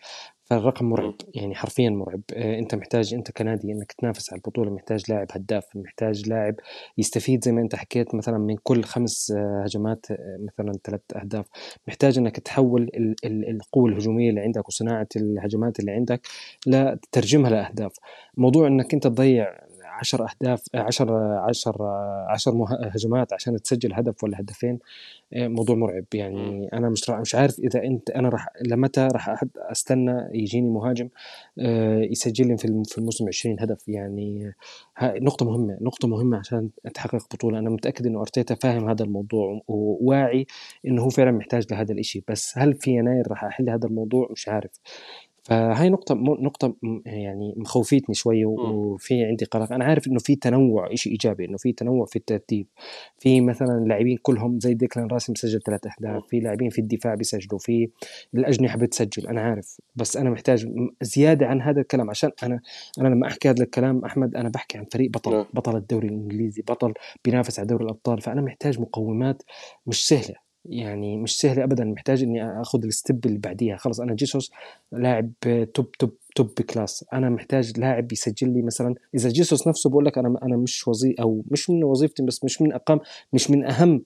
[0.50, 1.14] فالرقم مرعب.
[1.34, 5.64] يعني حرفيا مرعب آه، أنت محتاج أنت كنادي إنك تنافس على البطولة محتاج لاعب هداف
[5.74, 6.54] محتاج لاعب
[6.98, 11.46] يستفيد زي ما أنت حكيت مثلا من كل خمس آه، هجمات آه، مثلا ثلاث أهداف
[11.88, 16.26] محتاج إنك تحول ال- ال- القوة الهجومية اللي عندك وصناعة الهجمات اللي عندك
[16.66, 17.92] لا تترجمها لأهداف
[18.36, 19.54] موضوع إنك أنت تضيع
[20.00, 21.84] 10 أهداف 10 10
[22.28, 24.78] 10 هجمات عشان تسجل هدف ولا هدفين
[25.32, 26.04] آه، موضوع مرعب.
[26.14, 31.08] يعني أنا مش مش عارف إذا أنت أنا راح لمتى راح أستنى يجيني مهاجم
[31.58, 34.54] آه، يسجل لي في في الموسم 20 هدف؟ يعني
[35.02, 37.58] نقطة مهمة نقطة مهمة عشان تحقق بطولة.
[37.58, 40.46] أنا متأكد إنه أرتيتا فاهم هذا الموضوع وواعي
[40.86, 42.24] إنه هو فعلا محتاج لهذا الإشي.
[42.28, 44.70] بس هل في يناير راح أحل هذا الموضوع؟ مش عارف.
[45.50, 49.72] فهاي نقطة نقطة يعني مخوفيتني شوي وفي عندي قلق.
[49.72, 52.66] أنا عارف إنه في تنوع شيء إيجابي إنه في تنوع في الترتيب.
[53.18, 57.58] في مثلا لاعبين كلهم زي ديكلان راسم سجل ثلاث أهداف في لاعبين في الدفاع بيسجلوا
[57.58, 57.90] في
[58.34, 59.76] الأجنحة بتسجل أنا عارف.
[59.96, 60.68] بس أنا محتاج
[61.02, 62.60] زيادة عن هذا الكلام عشان أنا
[63.00, 65.46] أنا لما أحكي هذا الكلام أحمد أنا بحكي عن فريق بطل نعم.
[65.54, 66.92] بطل الدوري الإنجليزي بطل
[67.24, 68.20] بينافس على دوري الأبطال.
[68.20, 69.42] فأنا محتاج مقومات
[69.86, 70.49] مش سهلة.
[70.64, 73.76] يعني مش سهل ابدا محتاج إني أخذ ال step اللي بعديها.
[73.76, 74.52] خلص أنا جيسوس
[74.92, 75.32] لاعب
[75.74, 77.04] top top top class.
[77.12, 81.22] أنا محتاج لاعب يسجل لي مثلا إذا جيسوس نفسه بقول لك أنا أنا مش وظيفه
[81.22, 83.00] أو مش من وظيفتي بس مش من أقام
[83.32, 84.02] مش من أهم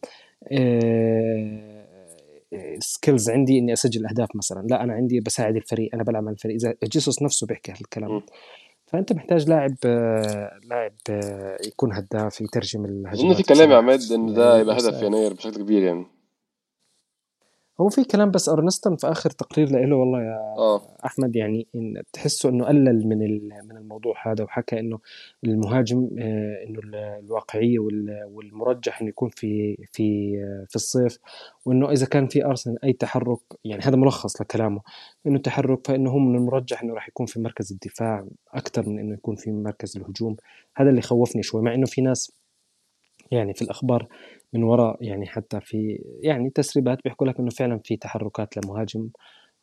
[2.79, 4.67] skills آه، عندي إني أسجل أهداف مثلا.
[4.67, 6.55] لا أنا عندي بساعد الفريق أنا بلعب مع الفريق.
[6.55, 8.23] إذا جيسوس نفسه بيحكي هالكلام
[8.87, 14.01] فأنت محتاج لاعب آه، لاعب آه، يكون هداف يترجم الهجمات أظن في كلام يا عماد
[14.13, 16.14] إن ده يبقى هدف يناير بشكل كبير يعني.
[17.81, 20.83] هو في كلام بس ارنستون في آخر تقرير له والله يا أوه.
[21.07, 23.19] أحمد يعني إن تحسه إنه قلل من
[23.69, 24.99] من الموضوع هذا وحكى إنه
[25.45, 26.81] المهاجم آه، إنه
[27.19, 27.79] الواقعية
[28.29, 31.19] والمرجح إنه يكون في في آه، في الصيف
[31.65, 34.81] وإنه إذا كان في أرسنال أي تحرك يعني هذا ملخص لكلامه
[35.27, 39.15] إنه تحرك فإنه هو من المرجح إنه راح يكون في مركز الدفاع أكثر من إنه
[39.15, 40.37] يكون في مركز الهجوم
[40.77, 42.33] هذا اللي خوفني شوي مع إنه في ناس
[43.31, 44.09] يعني في الأخبار
[44.55, 49.09] من وراء يعني حتى في يعني تسريبات بيحكوا لك إنه فعلا في تحركات لمهاجم.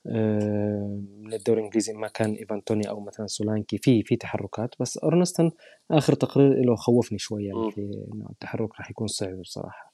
[0.08, 4.76] آه، من الدوري الإنجليزي ما كان إيفان توني أو مثلا سولانكي في في تحركات.
[4.80, 5.52] بس أورنستين
[5.92, 9.94] آخر تقرير له خوفني شوي يعني في إنه التحرك راح يكون صعب بصراحة.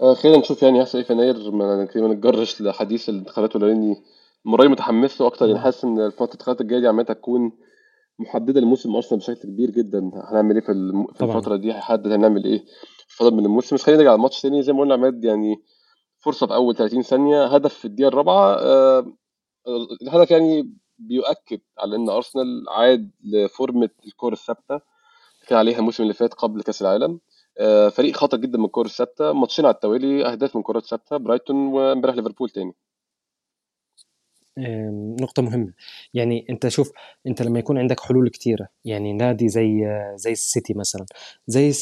[0.00, 3.96] آه خلينا نشوف يعني هيحصل إيه في يناير ما نتجرش لحديث الانتخابات لاني
[4.46, 5.46] المره متحمس له أكتر.
[5.46, 7.52] يعني حاسس إن الفترة الانتخابات الجاية دي عمالة تكون
[8.18, 10.10] محددة لموسم أرسنال بشكل كبير جدا.
[10.14, 11.06] هنعمل إيه في, الم...
[11.06, 12.64] في الفترة دي؟ هيحدد هنعمل إيه؟
[13.16, 13.76] فضل من الموسم.
[13.76, 14.62] بس خلينا نرجع الماتش تاني.
[14.62, 15.62] زي ما قلنا عماد يعني
[16.18, 17.44] فرصة في أول 30 ثانية.
[17.46, 19.06] هدف في الدقيقة الرابعة آه
[20.02, 24.80] الهدف يعني بيؤكد على إن أرسنال عاد لفورمة الكور الثابتة
[25.48, 27.20] كان عليها الموسم اللي فات قبل كأس العالم.
[27.58, 29.32] آه فريق خطر جدا من الكور الثابتة.
[29.32, 32.74] ماتشين على التوالي أهداف من كرات ثابتة برايتون وامبارح ليفربول تاني.
[35.20, 35.72] نقطة مهمة.
[36.14, 36.92] يعني أنت شوف
[37.26, 41.06] أنت لما يكون عندك حلول كتيرة يعني نادي زي زي السيتي مثلا
[41.46, 41.72] زي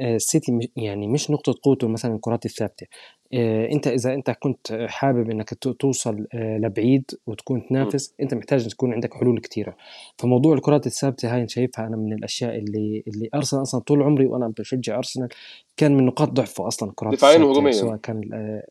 [0.00, 2.86] السيتي يعني مش نقطة قوته مثلا الكرات الثابتة.
[3.34, 8.92] آه، أنت إذا أنت كنت حابب إنك توصل آه، لبعيد وتكون تنافس أنت محتاج تكون
[8.92, 9.76] عندك حلول كتيرة.
[10.18, 14.52] فموضوع الكرات الثابتة هاي شايفها أنا من الأشياء اللي اللي أرسنال أصلا طول عمري وأنا
[14.58, 15.28] بشجع أرسنال
[15.76, 18.66] كان من نقاط ضعفه أصلا الكرات الثابتة سواء كان آه،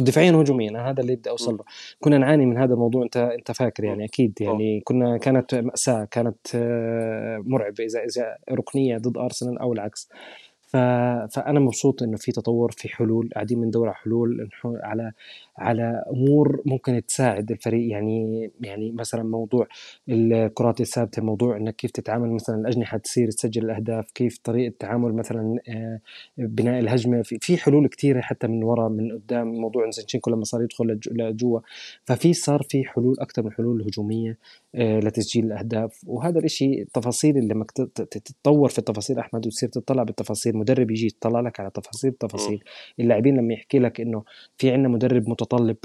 [0.00, 1.64] دفاعيا وهجوميا هذا اللي بدي اوصل له
[2.00, 6.38] كنا نعاني من هذا الموضوع أنت أنت فاكر يعني أكيد يعني كنا كانت مأساة كانت
[6.54, 10.08] آه، مرعبة إذا إذا ركنية ضد أرسنال أو العكس.
[11.28, 15.12] فأنا مبسوط إنه في تطور في حلول قاعدين بندور على حلول على
[15.58, 17.90] على أمور ممكن تساعد الفريق.
[17.90, 19.66] يعني يعني مثلا موضوع
[20.08, 25.58] الكرات الثابتة موضوع إنك كيف تتعامل مثلا الأجنحة تصير تسجل الأهداف كيف طريقة تعامل مثلا
[25.68, 26.00] آه،
[26.38, 27.22] بناء الهجمة.
[27.22, 29.46] في, في حلول كثيره حتى من وراء من قدام.
[29.46, 31.60] موضوع زنشينكو لما صار يدخل لجوا.
[32.04, 34.38] ففي صار في حلول أكثر من حلول هجومية
[34.74, 36.00] آه، لتسجيل الأهداف.
[36.06, 40.56] وهذا الشيء التفاصيل اللي لما تتطور في التفاصيل أحمد وتصير تطلع بالتفاصيل.
[40.56, 42.64] مدرب يجي يطلع لك على تفاصيل التفاصيل
[43.00, 44.24] اللاعبين لما يحكي لك إنه
[44.58, 45.76] في عندنا مدرب متطلب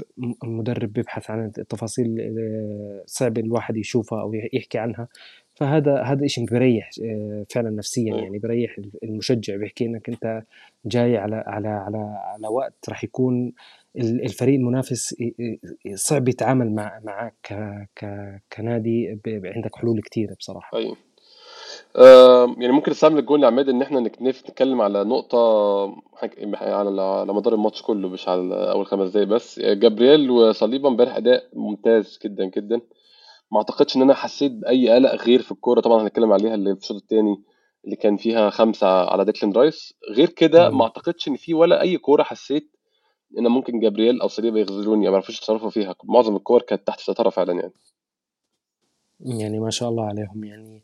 [0.44, 2.34] المدرب بيبحث عن التفاصيل
[3.06, 5.08] صعب الواحد يشوفها أو يحكي عنها.
[5.54, 8.14] فهذا هذا شيء بيريح آه، فعلا نفسيا.
[8.14, 10.42] يعني بيريح المشجع بيحكي إنك أنت
[10.84, 11.98] جاي على على على
[12.34, 13.52] على وقت راح يكون
[13.96, 15.14] الفريق المنافس
[15.94, 17.46] صعب يتعامل مع معك
[18.56, 20.78] كنادي عندك حلول كثيره بصراحة.
[20.78, 21.07] آه
[22.58, 25.38] يعني ممكن استعمل الجول يا عماد إن إحنا نتكلم على نقطة
[26.54, 29.60] على على مدار الماتش كله مش على أول خمس دقايق بس.
[29.60, 32.80] جابرييل وصليبا امبارح أداء ممتاز جدا جدا.
[33.52, 36.80] ما أعتقدش إن أنا حسيت بأي قلق غير في الكورة طبعا هنتكلم عليها اللي في
[36.82, 37.42] الشوط الثاني
[37.84, 39.94] اللي كان فيها خمسة على ديكلان رايس.
[40.10, 42.70] غير كده ما أعتقدش إن في ولا أي كورة حسيت
[43.38, 45.06] إن ممكن جابرييل أو صليبا يغزلوني.
[45.06, 45.94] ما يعرفوش يتصرفوا فيها.
[46.04, 47.72] معظم الكور كانت تحت السيطره فعلا يعني.
[49.20, 50.44] يعني ما شاء الله عليهم.
[50.44, 50.82] يعني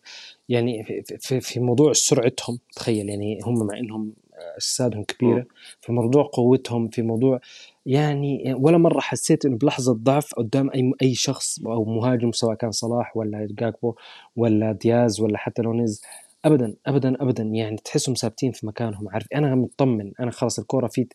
[0.49, 0.85] يعني
[1.21, 4.13] في, في موضوع سرعتهم تخيل يعني هم مع إنهم
[4.57, 5.47] أجسادهم كبيرة
[5.81, 7.41] في موضوع قوتهم في موضوع
[7.87, 12.71] يعني ولا مرة حسيت إنه بلحظة ضعف قدام أي أي شخص أو مهاجم سواء كان
[12.71, 13.95] صلاح ولا جاكبو
[14.37, 16.03] ولا دياز ولا حتى لونيز
[16.45, 17.43] ابدا ابدا ابدا.
[17.43, 19.09] يعني تحسهم ثابتين في مكانهم.
[19.09, 20.13] عارف أنا مطمن.
[20.21, 21.07] أنا خلاص الكورة في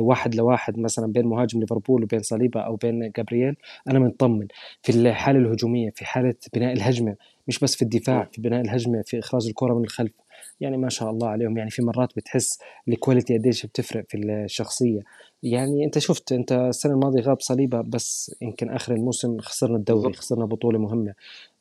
[0.00, 3.56] واحد لواحد مثلا بين مهاجم ليفربول وبين صليبة أو بين جابرييل
[3.88, 4.46] أنا مطمن.
[4.82, 7.16] في الحاله الهجومية في حالة بناء الهجمة
[7.48, 10.12] مش بس في الدفاع في بناء الهجمة في إخراج الكره من الخلف.
[10.60, 11.58] يعني ما شاء الله عليهم.
[11.58, 15.00] يعني في مرات بتحس ال quality قديش بتفرق في الشخصية.
[15.42, 20.44] يعني أنت شفت أنت السنة الماضية غاب صليبة بس يمكن آخر الموسم خسرنا الدوري خسرنا
[20.44, 21.14] بطولة مهمة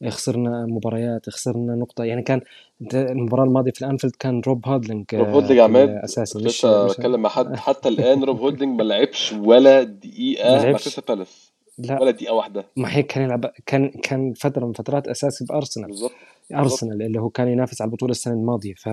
[0.07, 2.03] خسرنا مباريات خسرنا نقط.
[2.03, 2.41] يعني كان
[2.93, 6.39] المباراة الماضية في الأنفيلد كان روب هودلينج روب هودلينج عماد أساسي.
[6.39, 10.99] مش بتكلم مع حد حتى الآن روب هودلينج ما لعبش ولا دقيقة مع بالاس
[11.77, 12.01] لا.
[12.01, 12.65] ولا دقيقة واحدة.
[12.75, 16.11] ما هيك كان يلعب كان كان فترة من فترات أساسي بارسنال بالظبط
[16.53, 18.73] أرسنال اللي هو كان ينافس على البطولة السنة الماضية.
[18.73, 18.89] ف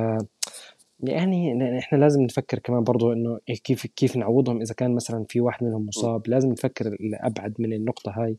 [1.02, 5.64] يعني إحنا لازم نفكر كمان برضو إنه كيف كيف نعوضهم إذا كان مثلا في واحد
[5.64, 8.36] منهم مصاب لازم نفكر ابعد من النقطة هاي.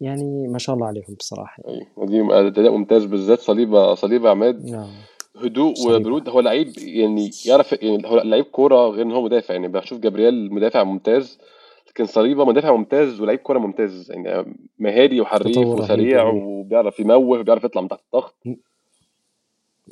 [0.00, 1.62] يعني ما شاء الله عليهم بصراحة.
[2.02, 4.64] دي أداء ممتاز بالذات صليبة صليبة عماد.
[4.70, 4.88] نعم.
[5.36, 6.28] هدوء وبرود.
[6.28, 9.54] هو لعيب يعني يعرف يعني هو لعيب كورة غير إن هو مدافع.
[9.54, 11.38] يعني بشوف جابرييل مدافع ممتاز
[11.88, 14.10] لكن صليبة مدافع ممتاز ولعيب كورة ممتاز.
[14.10, 18.34] يعني مهاري وحريف وسريع وبيعرف يموه وبيعرف يطلع من تحت الضغط.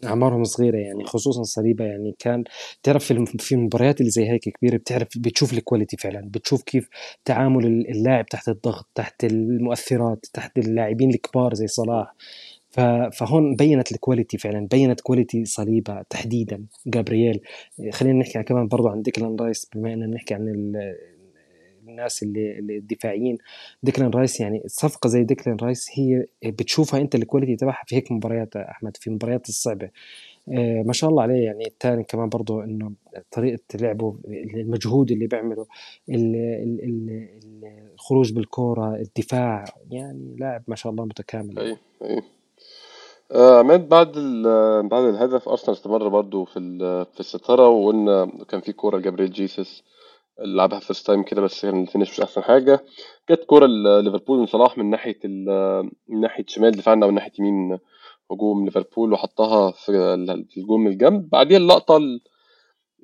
[0.04, 2.14] أعمارهم صغيرة يعني خصوصا صليبة يعني.
[2.18, 2.44] كان
[2.82, 6.28] تعرف في في المباريات اللي زي هيك كبيرة بتعرف بتشوف ال quality فعلا.
[6.30, 6.88] بتشوف كيف
[7.24, 12.14] تعامل اللاعب تحت الضغط تحت المؤثرات تحت اللاعبين الكبار زي صلاح.
[13.12, 16.64] فهون بينت ال quality فعلا بينت quality صليبة تحديدا.
[16.86, 17.40] جابرييل
[17.92, 20.72] خلينا نحكي كمان برضو عن ديكلان رايس بما إننا نحكي عن
[21.92, 23.38] الناس اللي, الدفاعيين.
[23.82, 28.12] ديكلان رايس يعني صفقة زي ديكلان رايس هي بتشوفها أنت ال quality تبعها في هيك
[28.12, 29.90] مباريات أحمد في المباريات الصعبة.
[30.48, 31.66] آه ما شاء الله عليه يعني.
[31.66, 32.92] الثاني كمان برضه إنه
[33.30, 35.66] طريقة لعبه المجهود اللي بيعمله
[37.94, 41.58] الخروج بالكورة الدفاع يعني لاعب ما شاء الله متكامل.
[41.58, 42.22] أي أي.
[43.32, 44.12] آه، عماد بعد
[44.90, 46.60] بعد الهدف أرسنال استمر برضه في
[47.14, 49.84] في الستارة وقلنا كان في كورة لجابريل جيسوس.
[50.44, 52.84] لعبها first time كده بس كان ال finish مش أحسن حاجة.
[53.30, 53.66] جت كورة
[54.00, 55.18] ليفربول من صلاح من ناحية
[56.08, 57.78] من ناحية شمال دفاعنا ومن ناحية يمين
[58.30, 59.92] هجوم ليفربول وحطها في
[60.56, 61.28] الجون من الجنب.
[61.30, 62.00] بعديها اللقطة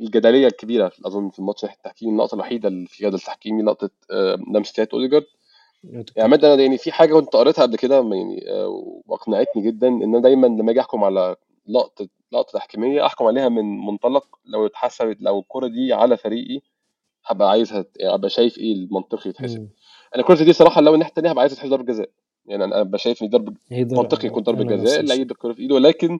[0.01, 3.91] الجدلية الكبيرة أظن في الماتش ناحيه التحكيم اللقطة الوحيدة اللي في جدل تحكيمي لقطة
[4.55, 5.25] لمسة أوديجارد.
[5.85, 10.03] يعني عماد أنا يعني في حاجة كنت قريتها قبل كده يعني آه، واقنعتني جدا إن
[10.03, 15.17] أنا دايما لما أجي أحكم على لقطة لقطة تحكيمية أحكم عليها من منطلق لو اتحسبت
[15.21, 16.61] لو الكره دي على فريقي
[17.29, 19.69] هبقى عايزها يعني أبقى شايف إيه المنطقي يتحسب
[20.15, 22.11] أنا الكره دي صراحة لو الناحيه الثانية هبقى عايز تتحسب ضربة جزاء.
[22.47, 23.57] يعني أنا أبقى شايف إن ضرب
[24.03, 26.19] منطقي يكون ضربة جزاء اللعيب الكره في إيده ولكن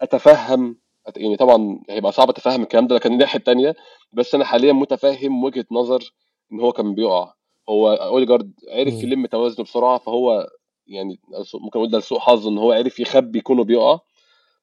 [0.00, 0.76] أتفهم
[1.16, 3.74] يعني طبعا هيبقى صعب أتفهم الكلام ده لكن الناحية الثانية
[4.12, 6.12] بس أنا حاليا متفهم وجهة نظر
[6.52, 7.32] إن هو كان بيقع.
[7.68, 10.48] هو اوديجارد عرف يلم توازنه بسرعة فهو
[10.86, 11.20] يعني
[11.54, 13.98] ممكن أقول ده لسوء حظ إن هو عرف يخبي كونه بيقع.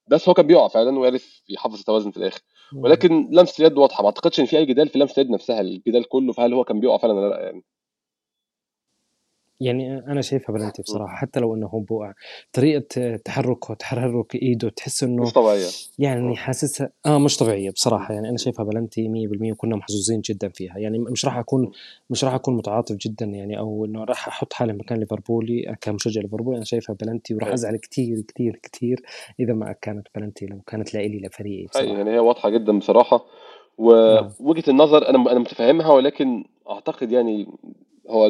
[0.08, 2.42] بس هو كان بيقع فعلا وعرف يحافظ التوازن في الآخر.
[2.82, 4.02] ولكن لمسة اليد واضحة.
[4.04, 6.80] ما أعتقدش إن في أي جدال في لمسة اليد نفسها الجدال كله فهل هو كان
[6.80, 7.64] بيقع فعلا ولا لأ يعني.
[9.60, 12.14] يعني أنا شايفها بلنتي بصراحة حتى لو إنه هو بوقع
[12.54, 15.68] طريقة تحركه تحرك إيده تحس إنه مش طبيعية.
[16.00, 18.14] يعني حاسسها آه مش طبيعية بصراحة.
[18.14, 20.78] يعني أنا شايفها بلنتي 100% وكنا محظوظين جدا فيها.
[20.78, 21.72] يعني مش راح أكون
[22.10, 26.56] مش راح أكون متعاطف جدا يعني أو إنه راح أحط حالي مكان ليفربولي كمشجع ليفربول
[26.56, 29.02] أنا شايفها بلنتي وراح أزعل كثير كثير كثير
[29.40, 31.88] إذا ما كانت بلنتي لو كانت لإلي لفريقي بصراحة.
[31.88, 33.26] يعني هي واضحة جدا بصراحة.
[33.78, 37.48] ووجهه النظر أنا أنا متفهمها ولكن أعتقد يعني
[38.10, 38.28] هو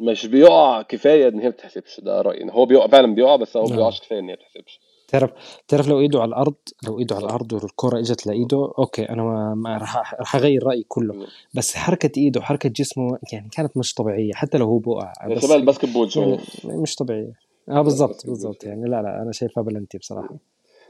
[0.00, 3.62] مش بيقع كفاية إن هي ما تتحسبش ده رأيي هو بيقع فعلا بيقع بس هو
[3.62, 3.78] ما نعم.
[3.78, 5.30] بيقعش كفاية إن هي ما تتحسبش تعرف
[5.68, 6.54] تعرف لو إيده على الأرض
[6.86, 10.84] لو إيده على الأرض والكرة إجت لإيده okay أنا ما, ما راح راح أغير رأيي
[10.88, 11.26] كله.
[11.54, 15.54] بس حركة إيده وحركه جسمه يعني كانت مش طبيعية حتى لو هو بوقع بس شبه
[15.54, 16.38] ال basketball شوية.
[16.64, 17.32] يعني مش طبيعية.
[17.68, 20.36] آه بالظبط بالظبط يعني لا لا أنا شايفها بلنتي بصراحة.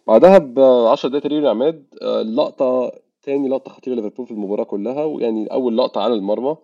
[0.07, 2.93] بعدها ب 10 دقايق تقريبا عماد آه، لقطة
[3.23, 6.49] تاني لقطة خطيرة ليفربول في المباراة كلها ويعني أول لقطة على المرمى.
[6.49, 6.59] آه،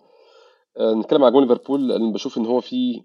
[0.80, 3.02] نتكلم على جون ليفربول لأن بشوف إن هو في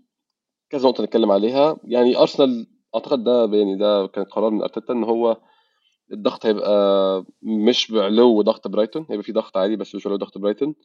[0.70, 1.78] كذا نقطة نتكلم عليها.
[1.84, 5.38] يعني أرسنال أعتقد ده يعني ده كان قرار من أرتيتا إن هو
[6.14, 10.76] الضغط هيبقى مش بعلو ضغط برايتون هيبقى في ضغط عالي بس مش بعلو ضغط برايتون.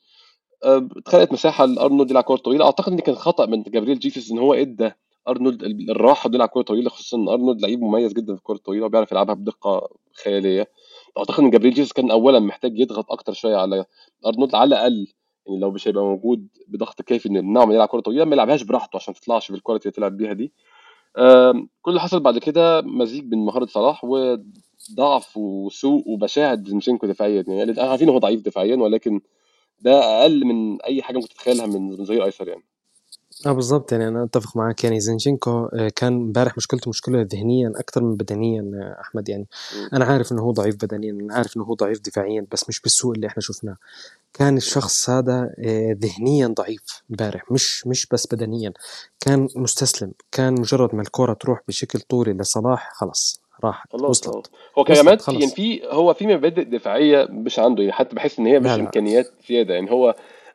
[0.64, 2.64] آه، اتخلقت مساحة لأرنولد يلعب كورة طويلة.
[2.64, 4.90] أعتقد إن كان خطأ من جابريل جيسوس إن هو إدى
[5.28, 8.86] أرنولد الراحة إنه يلعب كورة طويلة خصوصا إن أرنولد لعيب مميز جدا في الكورة الطويلة
[8.86, 9.88] وبيعرف يلعبها بدقة
[10.24, 10.68] خيالية.
[11.18, 13.84] أعتقد إن جابريل جيسوس كان اولا محتاج يضغط أكتر شوية على
[14.26, 15.06] أرنولد على الأقل
[15.46, 18.62] يعني لو مش هيبقى موجود بضغط كافي انه يمنعه من يلعب كوره طويلة ما يلعبهاش
[18.62, 20.52] براحته عشان تطلعش بال quality اللي تلعب بيها دي.
[21.82, 27.44] كل اللي حصل بعد كده مزيج بين مهارة صلاح وضعف وسوء وبشاعه زينشينكو دفاعيا.
[27.48, 29.20] يعني إحنا عارفين هو ضعيف دفاعيا ولكن
[29.80, 32.64] ده أقل من أي حاجة ممكن تتخيلها من ظهير أيسر يعني.
[33.46, 34.84] آه بالظبط يعني أنا أتفق معاك.
[34.84, 39.28] يعني زينشينكو آه، كان امبارح مشكلته مشكلة ذهنيا أكثر من بدنيا آه، أحمد.
[39.28, 39.46] يعني
[39.92, 39.94] م.
[39.96, 43.14] أنا عارف إنه هو ضعيف بدنيا أنا عارف إنه هو ضعيف دفاعيا بس مش بالسوء
[43.14, 43.76] اللي إحنا شفناه.
[44.34, 48.72] كان الشخص هذا آه، ذهنيا ضعيف امبارح مش مش بس بدنيا.
[49.20, 50.12] كان مستسلم.
[50.32, 54.50] كان مجرد ما الكرة تروح بشكل طولي لصلاح خلاص راحت خلاص وصلت.
[54.78, 58.46] هو وصلت في يعني في هو في مبادئ دفاعية مش عنده يعني حتى بحس إن
[58.46, 58.74] هي لا مش لا.
[58.74, 59.74] إمكانيات زيادة.
[59.74, 60.14] يعني هو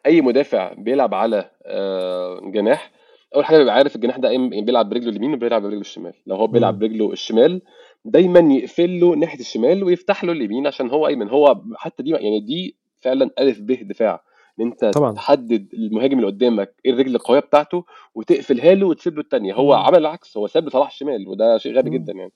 [0.10, 2.92] أي مدافع بيلعب على آه، جناح
[3.36, 6.14] أول حاجة بيبقى عارف الجناح ده بيلعب برجله اليمين وبيلعب برجله الشمال.
[6.28, 7.62] لو هو بيلعب برجله الشمال
[8.06, 11.30] دايما يقفل له ناحية الشمال ويفتح له اليمين عشان هو أيمن.
[11.30, 14.24] هو حتى دي يعني دي فعلا الف ب دفاع.
[14.60, 15.14] إن أنت طبعا.
[15.14, 19.98] تحدد المهاجم اللي قدامك إيه الرجل القوية بتاعته وتقفلها له وتسيب له الثانية هو عمل
[19.98, 22.32] العكس هو ساب لصلاح الشمال وده شيء غبي جدا يعني.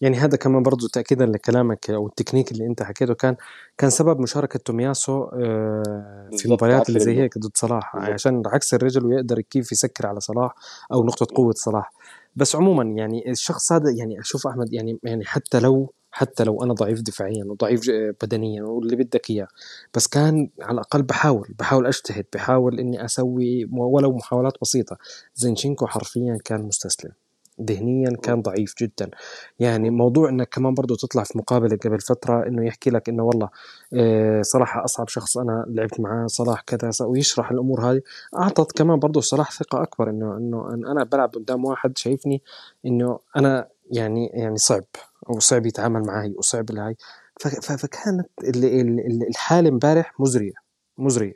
[0.00, 3.36] يعني هذا كمان برضو تأكيدا لكلامك أو التكنيك اللي أنت حكيته كان
[3.78, 7.92] كان سبب مشاركة تومياسو آه، في المباريات اللي زي هيك ضد صلاح.
[7.94, 10.54] بالظبط عشان عكس الرجل ويقدر كيف يسكر على صلاح
[10.92, 11.92] أو نقطة قوة صلاح.
[12.36, 16.74] بس عموما يعني الشخص هذا يعني أشوف أحمد يعني يعني حتى لو حتى لو أنا
[16.74, 17.80] ضعيف دفاعيا وضعيف
[18.22, 19.48] بدنيا واللي بدك إياه
[19.94, 24.96] بس كان على الأقل بحاول بحاول أجتهد بحاول إني أسوي ولو محاولات بسيطة.
[25.34, 27.12] زينشينكو حرفيا كان مستسلم.
[27.62, 29.10] ذهنيا كان ضعيف جدا.
[29.58, 33.48] يعني موضوع إنك كمان برضو تطلع في مقابلة قبل فترة إنه يحكي لك إنه والله
[33.94, 38.00] آه، صلاح أصعب شخص أنا لعبت معاه صلاح كذا ويشرح الأمور هذه
[38.36, 42.42] أعطت كمان برضو صلاح ثقة أكبر إنه إنه إن أنا بلعب قدام واحد شايفني
[42.86, 44.84] إنه أنا يعني يعني صعب
[45.30, 46.96] أو صعب يتعامل معي وصعب هاي
[47.62, 50.69] فكانت ال- ال- ال- الحالة امبارح مزرية.
[51.00, 51.32] مزرية.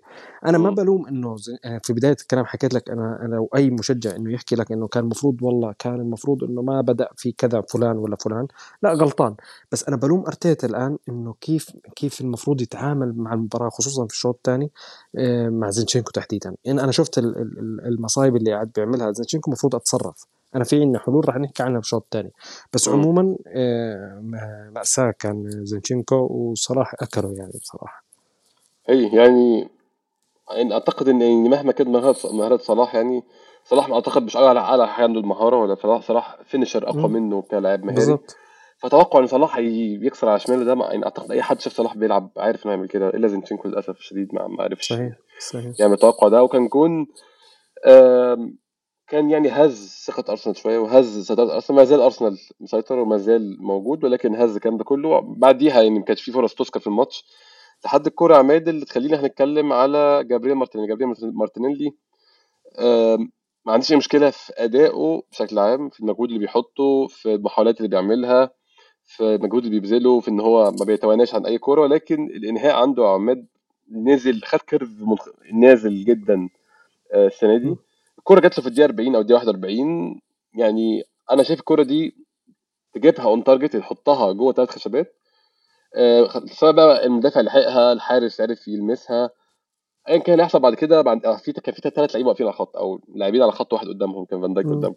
[0.47, 3.71] أنا ما م- بلوم إنه آه، في بداية الكلام حكيت لك أنا أنا لو اي
[3.71, 7.61] مشجع إنه يحكي لك إنه كان المفروض والله كان المفروض إنه ما بدأ في كذا
[7.61, 8.47] فلان ولا فلان.
[8.83, 9.35] لا غلطان.
[9.73, 14.35] بس أنا بلوم أرتيتا الآن إنه كيف كيف المفروض يتعامل مع المباراة خصوصا في الشوط
[14.37, 14.71] الثاني
[15.19, 16.55] آه، مع زينشينكو تحديدا.
[16.65, 20.27] يعني أنا شفت ال- ال- ال- المصايب اللي قاعد بيعملها زينشينكو المفروض أتصرف.
[20.57, 22.33] أنا في عندنا حلول رح نحكي عنها بالشوط الثاني.
[22.73, 22.89] بس.
[22.89, 24.21] عموما آه،
[24.75, 28.04] مأساة كان زينشينكو وصلاح اكله يعني بصراحة.
[28.91, 29.69] اي يعني
[30.51, 33.23] يعني أعتقد إن يعني مهما كانت مهارات مهارات صلاح يعني
[33.65, 37.81] صلاح أعتقد مش أعلى أعلى حاجة عنده المهارة ولا صلاح صلاح finisher أقوى منه كلاعب
[37.81, 37.95] مهاري.
[37.95, 38.37] بالظبط.
[38.79, 42.31] فتوقع إن صلاح يكسر على شماله ده ما- يعني أعتقد أي حد شاف صلاح بيلعب
[42.37, 45.13] عارف إنه يعمل كده إلا زينشينكو للأسف الشديد ما ما عرفش صحيح
[45.51, 45.73] صحيح.
[45.81, 46.43] يعمل التوقع ده.
[46.43, 47.07] وكان جون
[49.09, 53.57] كان يعني هز ثقة أرسنال شوية وهز سيطرة أرسنال ما زال أرسنال مسيطر وما زال
[53.63, 57.25] موجود ولكن هز الكلام ده كله بعديها يعني ما كانش في فرص تذكر في الماتش.
[57.85, 60.89] لحد الكورة يا عماد اللي تخلينا هنتكلم على جابرييل مارتينيلي.
[60.89, 61.93] جابرييل مارتينيلي
[63.67, 67.89] ما عنديش أي مشكلة في أدائه بشكل عام في المجهود اللي بيحطه في المحاولات اللي
[67.89, 68.51] بيعملها
[69.05, 71.81] في المجهود اللي بيبذله في إن هو ما بيتواناش عن أي كورة.
[71.83, 73.47] ولكن الإنهاء عنده يا عماد
[73.93, 75.29] نزل خد curve منخ...
[75.55, 76.49] نازل جدا
[77.15, 77.79] آه، السنة مم، دي
[78.19, 80.21] الكورة جات له في الدقيقة 40 أو الدقيقة 41
[80.55, 82.17] يعني أنا شايف الكورة دي
[82.95, 85.17] تجيبها on target تحطها جوه ثلاث خشبات.
[86.47, 89.31] سواء بقى المدافع لحقها الحارس عرف يلمسها
[90.09, 92.55] ايا كان اللي هيحصل بعد كده بعد آه، في كان في ثلاث لعيبة واقفين على
[92.55, 94.67] الخط أو لاعبين على خط واحد قدامهم كان فان دايك.
[94.67, 94.97] قدامهم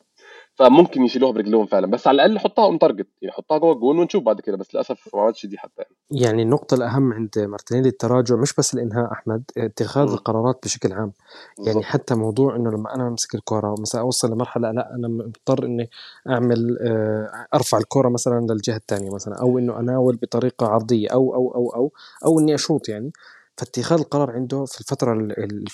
[0.58, 1.88] فممكن يشيلوها برجلهم فعلا.
[1.88, 4.58] بس على الأقل حطها on target يعني حطها جوه الجون ونشوف بعد كده.
[4.58, 5.96] بس للأسف ما عملتش دي حتى يعني.
[6.12, 10.14] يعني النقطة الأهم عند مارتينيلي التراجع مش بس الإنهاء أحمد اتخاذ مم.
[10.14, 11.12] القرارات بشكل عام.
[11.58, 11.84] يعني بالظبط.
[11.84, 15.90] حتى موضوع إنه لما أنا أمسك الكرة مثلا أوصل لمرحلة لا أنا مضطر إني
[16.30, 21.56] أعمل آه، أرفع الكرة مثلا للجهة الثانية مثلا أو إنه أناول بطريقة عرضية أو أو
[21.56, 21.92] أو أو
[22.26, 23.12] أو إني أشوط يعني.
[23.58, 25.14] فاتخاذ القرار عنده في الفترة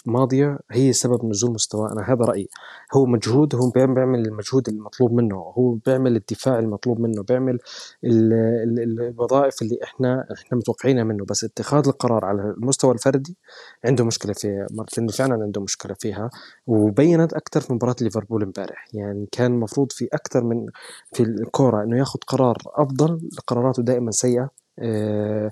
[0.07, 1.91] الماضية هي سبب نزول مستواه.
[1.91, 2.49] أنا هذا رأيي.
[2.93, 5.35] هو مجهود هو بيعمل المجهود المطلوب منه.
[5.35, 7.23] هو بيعمل الدفاع المطلوب منه.
[7.23, 7.59] بيعمل
[8.03, 11.25] الوظائف اللي إحنا إحنا متوقعينها منه.
[11.25, 13.37] بس اتخاذ القرار على المستوى الفردي
[13.85, 14.67] عنده مشكلة فيها.
[14.71, 16.29] مارتن فعلا عنده مشكلة فيها.
[16.67, 18.87] وبينت أكثر في مباراة ليفربول امبارح.
[18.93, 20.65] يعني كان المفروض في أكثر من
[21.13, 23.29] في الكورة إنه ياخذ قرار أفضل.
[23.47, 24.49] قراراته دائما سيئة.
[24.79, 25.51] آه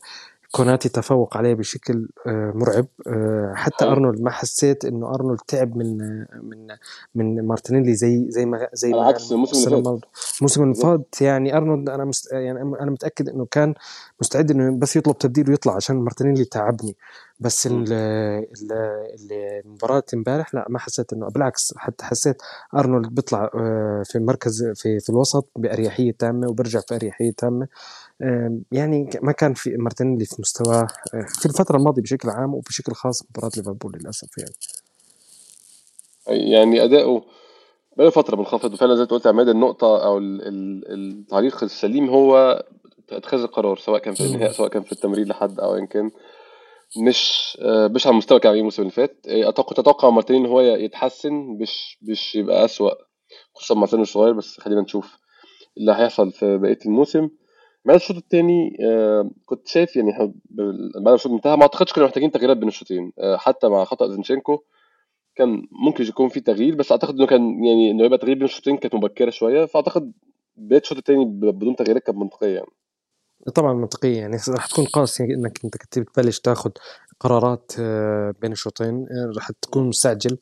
[0.52, 2.86] كوناتي تفوق عليه بشكل آه، مرعب.
[3.08, 5.97] آه، حتى أرنولد ما حسيت إنه أرنولد تعب من
[6.41, 6.68] من
[7.16, 9.99] من مارتينيلي زي زي ما زي على عكس الموسم اللي فات.
[10.38, 13.74] الموسم اللي فات يعني أرنولد أنا مست يعني أنا متأكد إنه كان
[14.22, 16.95] مستعد إنه بس يطلب تبديل ويطلع عشان مارتينيلي تعبني.
[17.39, 17.70] بس
[19.66, 22.41] المباراة امبارح لا ما حسيت إنه بالعكس حتى حسيت
[22.76, 27.68] أرنولد بيطلع آه، في المركز في في الوسط بأريحية تامة وبرجع في أريحية تامة.
[28.72, 33.24] يعني ما كان في مارتينيلي في مستواه آه، في الفترة الماضية بشكل عام وبشكل خاص
[33.30, 34.54] مباراة ليفربول للأسف يعني.
[36.52, 37.26] يعني أداؤه
[37.98, 42.64] بقاله فترة منخفض وفعلا زي ما قلت عماد النقطة أو التعليق السليم هو
[43.10, 46.12] اتخاذ القرار سواء كان في الانهاء سواء كان في التمرير لحد أو إن كان.
[46.98, 49.26] مش آه، مش على المستوى كان عليه الموسم اللي فات.
[49.28, 52.92] آه، أتوقع أتوقع مارتينيلي إن هو يتحسن مش مش يبقى أسوأ
[53.56, 55.18] خصوصا مع سنه الصغير بس خلينا نشوف
[55.78, 57.30] اللي هيحصل في بقية الموسم.
[57.86, 60.34] بعد الشوط الثاني آه، كنت شايف يعني
[60.96, 64.64] بعد الشوط انتهى ما أعتقدش كنا محتاجين تغييرات بين الشوطين آه، حتى مع خطأ زينشينكو
[65.36, 68.78] كان ممكن يكون في تغيير بس أعتقد إنه كان يعني إنه يبقى تغيير بين الشوطين
[68.78, 70.12] كانت مبكرة شوية فأعتقد
[70.56, 72.72] بداية الشوط الثاني بدون تغييرات كانت منطقية يعني.
[73.56, 76.72] طبعا منطقية يعني راح تكون قاسي إنك أنت تبلش تاخذ
[77.22, 80.38] قرارات آه، بين الشوطين آه، راح تكون مستعجل.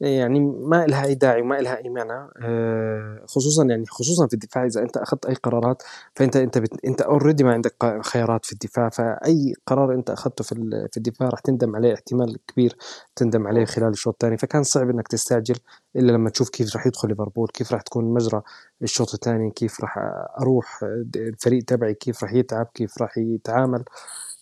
[0.00, 4.66] يعني ما لها أي داعي وما لها أي معنى آه، خصوصا يعني خصوصا في الدفاع
[4.66, 5.82] إذا أنت أخذت أي قرارات
[6.14, 8.88] فأنت أنت بت أنت اوريدي ما عندك خيارات في الدفاع.
[8.88, 10.54] فأي قرار أنت أخذته في
[10.92, 12.76] في الدفاع راح تندم عليه احتمال كبير
[13.16, 14.38] تندم عليه خلال الشوط الثاني.
[14.38, 15.56] فكان صعب إنك تستعجل
[15.96, 18.42] إلا لما تشوف كيف راح يدخل ليفربول كيف راح تكون مجرى
[18.82, 19.98] الشوط الثاني كيف راح
[20.40, 20.80] أروح
[21.16, 23.84] الفريق تبعي كيف راح يتعب كيف راح يتعامل.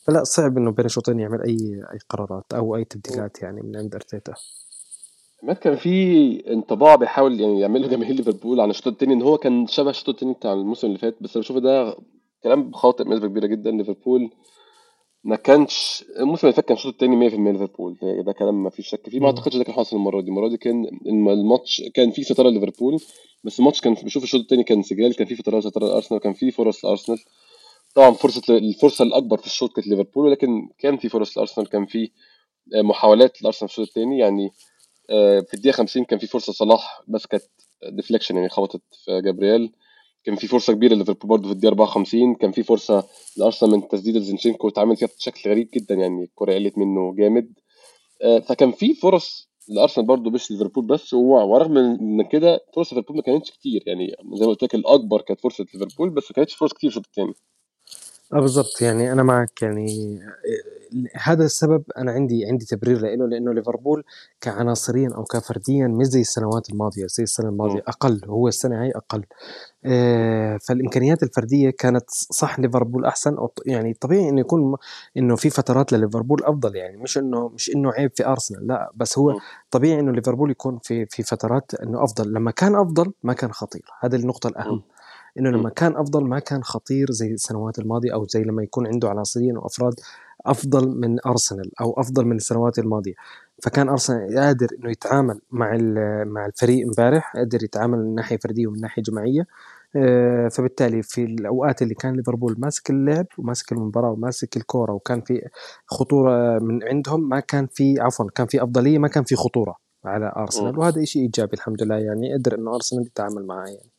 [0.07, 3.95] فلا صعب إنه بين الشوطين يعمل أي أي قرارات أو أي تبديلات يعني من عند
[3.95, 4.35] أرتيتا.
[5.43, 9.67] ما كان في انطباع بيحاول يعني يعمله جماهير ليفربول عن الشوط الثاني إن هو كان
[9.67, 11.97] شبه الشوط الثاني بتاع الموسم اللي فات بس أنا بشوف ده
[12.43, 14.31] كلام خاطئ بنسبة كبيرة جدا ليفربول.
[15.25, 17.97] ما كانش الموسم اللي فات كان الشوط الثاني 100% ليفربول
[18.27, 19.21] ده كلام ما فيش شك فيه.
[19.21, 20.29] ما أعتقدش ده كان حاصل المرة دي.
[20.29, 22.99] المرة دي كان الماتش كان فيه سيطره ليفربول
[23.45, 26.51] بس الماتش كان بشوف الشوط الثاني كان سجال كان فيه فترات سيطره لأرسنال كان فيه
[26.51, 27.19] فرص لأرسنال.
[27.95, 32.11] طبعا فرصة الفرصة الأكبر في الشوط كانت ليفربول ولكن كان في فرص لأرسنال كان في
[32.75, 34.51] آه، محاولات لأرسنال في الشوط الثاني يعني
[35.11, 37.45] آه، في الدقيقة 50 كان في فرصة صلاح بس كانت
[37.89, 39.73] deflection يعني خبطت في جابرييل.
[40.25, 43.05] كان في فرصة كبيرة ليفربول برضه في الدقيقة 54 كان في فرصة
[43.37, 47.53] لأرسنال من تسديده زينشينكو اتعمل فيها بشكل غريب جدا يعني الكرة فلتت منه جامد.
[48.23, 51.73] آه، فكان في فرص لأرسنال برضه مش ليفربول بس ورغم
[52.17, 53.83] من كده فرص ليفربول ما كانتش كتير.
[53.87, 57.07] يعني زي ما قلت لك الأكبر كانت فرصة ليفربول بس ما كانتش فرص كتير الشوط
[57.07, 57.33] الثاني
[58.41, 58.81] بالضبط.
[58.83, 59.63] يعني أنا معك.
[59.63, 60.19] يعني
[61.23, 64.05] هذا السبب أنا عندي عندي تبرير له لأنه ليفربول
[64.41, 67.07] كعناصريا أو كفرديا مش زي السنوات الماضية.
[67.07, 69.25] زي السنة الماضية أقل هو السنة هاي أقل.
[69.85, 73.35] آه فالإمكانيات الفردية كانت صح ليفربول أحسن.
[73.37, 74.77] أو يعني طبيعي إنه يكون
[75.17, 76.77] إنه في فترات لليفربول أفضل.
[76.77, 78.93] يعني مش إنه مش إنه عيب في أرسنال لا.
[78.95, 79.39] بس هو
[79.71, 82.33] طبيعي إنه ليفربول يكون في في فترات إنه أفضل.
[82.33, 83.85] لما كان أفضل ما كان خطير.
[84.01, 84.83] هذه النقطة الأهم.
[85.39, 89.09] إنه لما كان أفضل ما كان خطير زي السنوات الماضية أو زي لما يكون عنده
[89.11, 89.95] عناصريا وافراد
[90.47, 93.15] أفضل من أرسنال أو أفضل من السنوات الماضية.
[93.63, 95.77] فكان أرسنال قادر إنه يتعامل مع
[96.25, 99.47] مع الفريق امبارح قادر يتعامل من ناحية فردية ومن ناحية جماعية.
[99.97, 105.49] آه، فبالتالي في الأوقات اللي كان ليفربول ماسك اللعب وماسك المباراة وماسك الكورة وكان في
[105.87, 110.33] خطورة من عندهم ما كان في عفوا كان في أفضلية ما كان في خطورة على
[110.37, 110.79] أرسنال.
[110.79, 113.91] وهذا شيء إيجابي الحمد لله يعني قدر إنه أرسنال يتعامل معاه يعني.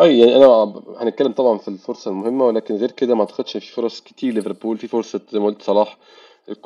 [0.00, 4.00] هاي يعني أنا هنتكلم طبعا في الفرصة المهمة ولكن غير كده ما أعتقدش في فرص
[4.00, 5.98] كتير ليفربول في فرصة زي ما قلت صلاح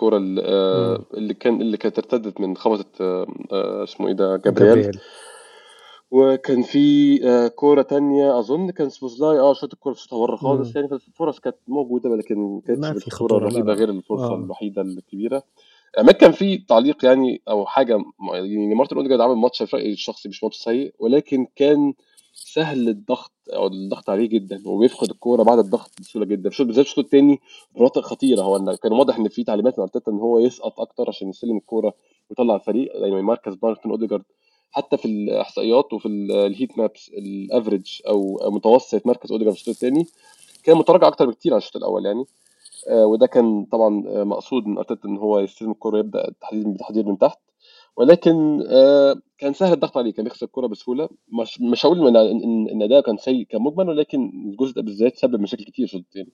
[0.03, 4.99] اللي, آه، اللي كان اللي كانت ارتدت من خبطت آه، آه، اسمه إيه ده جابرييل.
[6.11, 7.18] وكان في
[7.57, 8.39] كورة تانية.
[8.39, 10.76] أظن كان سبوزلاي آه شاط الكورة شاطها بره خالص.
[10.76, 14.37] يعني فالفرص كانت موجودة ولكن ما كانتش بالخبرة الرهيبة غير الفرصة آه.
[14.37, 15.43] الوحيدة الكبيرة.
[15.99, 20.28] عماد كان في تعليق يعني أو حاجة يعني مارتن أوديجارد عمل ماتش في رأيي الشخصي
[20.28, 21.95] مش ماتش سيء ولكن كان
[22.53, 27.41] سهل الضغط أو الضغط عليه جدا وبيفقد الكورة بعد الضغط بسهولة جدا بالذات الشوط الثاني
[27.77, 28.43] مناطق خطيرة.
[28.43, 31.95] هو كان واضح إن في تعليمات من إرتيتا إن هو يسقط أكتر عشان يستلم الكورة
[32.31, 34.23] ويطلع الفريق يعني مركز مارتن أوديجارد.
[34.71, 39.75] حتى في الاحصائيات وفي ال heat maps ال average أو متوسط مركز أوديجارد في الشوط
[39.75, 40.07] الثاني
[40.65, 42.25] كان متراجع أكتر بكتير عن الشوط الأول يعني.
[42.89, 47.19] آه، وده كان طبعا آه، مقصود من إرتيتا إن هو يستلم الكره ويبدأ التحضير من
[47.19, 47.39] تحت.
[48.01, 51.09] ولكن آه، كان سهل الضغط عليه كان بيخسر الكره بسهولة.
[51.41, 52.17] مش مش هقول
[52.73, 56.33] إن أداؤه كان سيء كمجمل ولكن الجزء ده بالذات سبب مشاكل كتير في الشوط الثاني.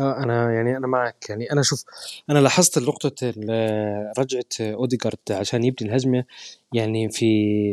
[0.00, 1.30] آه أنا يعني أنا معك.
[1.30, 1.84] يعني أنا شوف
[2.30, 6.24] أنا لاحظت نقطة ال- رجعة أوديجارد عشان يبني الهجمة.
[6.74, 7.26] يعني في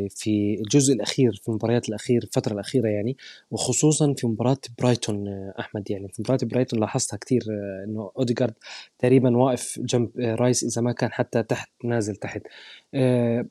[0.09, 3.18] في الجزء الأخير في المباريات الأخيرة الفترة الأخيرة يعني
[3.51, 5.91] وخصوصا في مباراة برايتون آه، أحمد.
[5.91, 8.53] يعني في مباراة برايتون لاحظتها كتير آه، إنه أوديجارد
[8.99, 12.41] تقريبا واقف جنب آه، رايس إذا ما كان حتى تحت نازل تحت.
[12.41, 12.86] آه،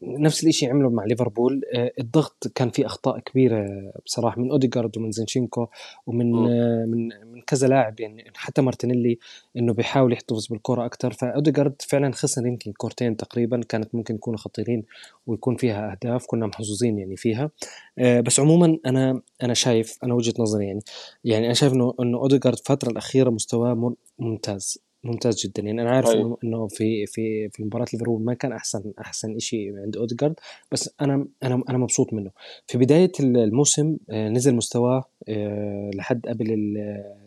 [0.03, 1.62] نفس الشيء عمله مع ليفربول.
[1.74, 3.66] آه، الضغط كان فيه أخطاء كبيرة
[4.07, 5.66] بصراحة من أوديجارد ومن زينشينكو
[6.07, 6.34] ومن.
[6.34, 9.18] آه، من من كذا لاعب يعني حتى مارتينيلي
[9.57, 14.84] إنه بيحاول يحتفظ بالكرة أكثر فاوديجارد فعلا خسر يمكن كورتين تقريبا كانت ممكن يكونوا خطيرين
[15.26, 17.51] ويكون فيها أهداف كنا محظوظين يعني فيها.
[17.99, 20.80] آه، بس عموما أنا أنا شايف أنا وجهة نظري يعني
[21.24, 24.86] يعني أنا شايف إنه إنه اوديجارد الفترة الأخيرة مستواه ممتاز.
[25.07, 25.62] ممتاز جدا.
[25.62, 29.76] يعني أنا عارف هاي انه في في في مباراة ليفربول ما كان احسن أحسن شيء
[29.78, 30.34] عند اوديجارد
[30.72, 32.30] بس أنا أنا أنا مبسوط منه.
[32.66, 36.78] في بداية الموسم آه، نزل مستواه آه، لحد قبل ال-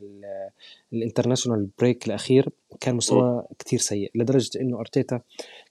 [0.04, 0.50] ال-
[0.94, 2.50] ال international break الأخير.
[2.82, 2.96] كان.
[2.96, 5.22] مستواه كتير سيء لدرجة إنه أرتيتا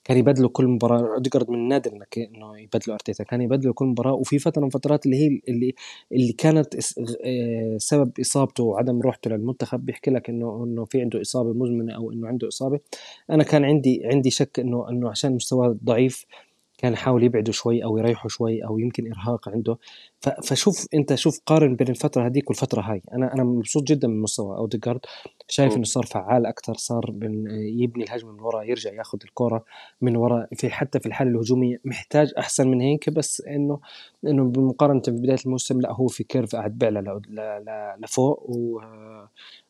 [0.05, 4.13] كان يبدله كل مباراة اوديجارد من النادر إنك إنه يبدله أرتيتا كان يبدله كل مباراة
[4.13, 5.75] وفي فترة من الفترات اللي هي اللي
[6.13, 6.75] اللي كانت
[7.25, 12.13] آه، سبب إصابته وعدم روحته للمنتخب بيحكي لك إنه إنه في عنده إصابة مزمنة أو
[12.13, 12.81] إنه عنده إصابة
[13.31, 16.27] أنا كان عندي عندي شك إنه إنه عشان مستواه ضعيف
[16.79, 19.79] كان يحاول يبعده شوي أو يريحه شوي أو يمكن إرهاق عنده.
[20.43, 23.03] فشوف أنت شوف قارن بين الفترة هذيك والفترة هاي.
[23.13, 25.01] أنا أنا مبسوط جدا من مستوى اوديجارد
[25.49, 25.73] شايف.
[25.77, 27.51] إنه صار فعال أكثر صار من
[27.81, 29.65] يبني الهجمة من وراء يرجع ياخذ الكرة
[30.01, 33.81] من وراء في حتى في الحالة الهجومية محتاج أحسن من هيك بس إنه
[34.27, 37.21] إنه بمقارنة ببداية الموسم لا هو في curve قاعد بيعلى
[38.03, 38.81] لفوق و-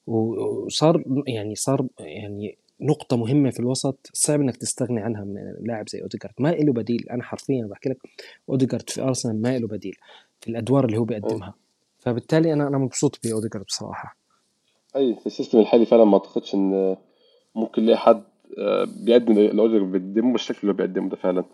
[0.06, 6.02] وصار يعني صار يعني نقطة مهمة في الوسط صعب إنك تستغني عنها من لاعب زي
[6.02, 6.34] أوديجارد.
[6.38, 7.06] ما له بديل.
[7.10, 7.98] أنا حرفيا بحكي لك
[8.48, 9.96] أوديجارد في أرسنال ما له بديل
[10.40, 11.54] في الأدوار اللي هو بيقدمها.
[11.98, 14.16] فبالتالي أنا أنا مبسوط بأوديجارد بصراحة.
[14.96, 16.96] هاي في ال system الحالي فعلا ما أعتقدش إن
[17.54, 18.22] ممكن نلاقي حد
[18.58, 21.44] آه، بيقدم اللي أوديجارد بيقدمه بالشكل اللي هو بيقدمه ده فعلا.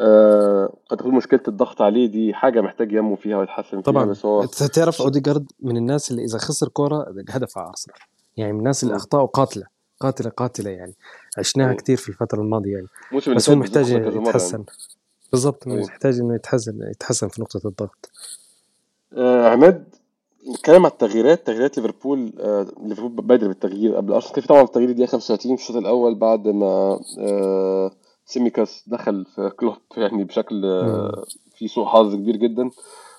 [0.00, 4.04] آه، قد تكون مشكلة الضغط عليه دي حاجة محتاج ينمو فيها ويتحسن فيها طبعا.
[4.04, 5.02] بس هو أنت تعرف.
[5.02, 7.96] أوديجارد من الناس اللي إذا خسر كورة هدف على أرسنال.
[8.36, 8.96] يعني من الناس اللي م.
[8.96, 9.26] اخطاءه
[10.00, 10.94] قاتلة قاتلة قاتلة يعني
[11.38, 11.76] عشناها أي.
[11.76, 12.86] كتير في الفترة الماضية يعني
[13.36, 14.64] بس هو محتاج يتحسن
[15.32, 15.66] بالضبط.
[15.68, 18.10] محتاج إنه يتحسن يتحسن في نقطة الضغط
[19.12, 19.94] آه، عماد
[20.50, 24.92] نتكلم على التغييرات تغييرات ليفربول آه، ليفربول بادر بالتغيير قبل أرسنال كان في طبعا التغيير
[24.92, 27.90] دقيقه 35 في الشوط الأول بعد ما آه،
[28.26, 30.64] سيميكاس دخل في كلوب يعني بشكل.
[30.64, 31.24] آه،
[31.54, 32.70] في سوء حظ كبير جدا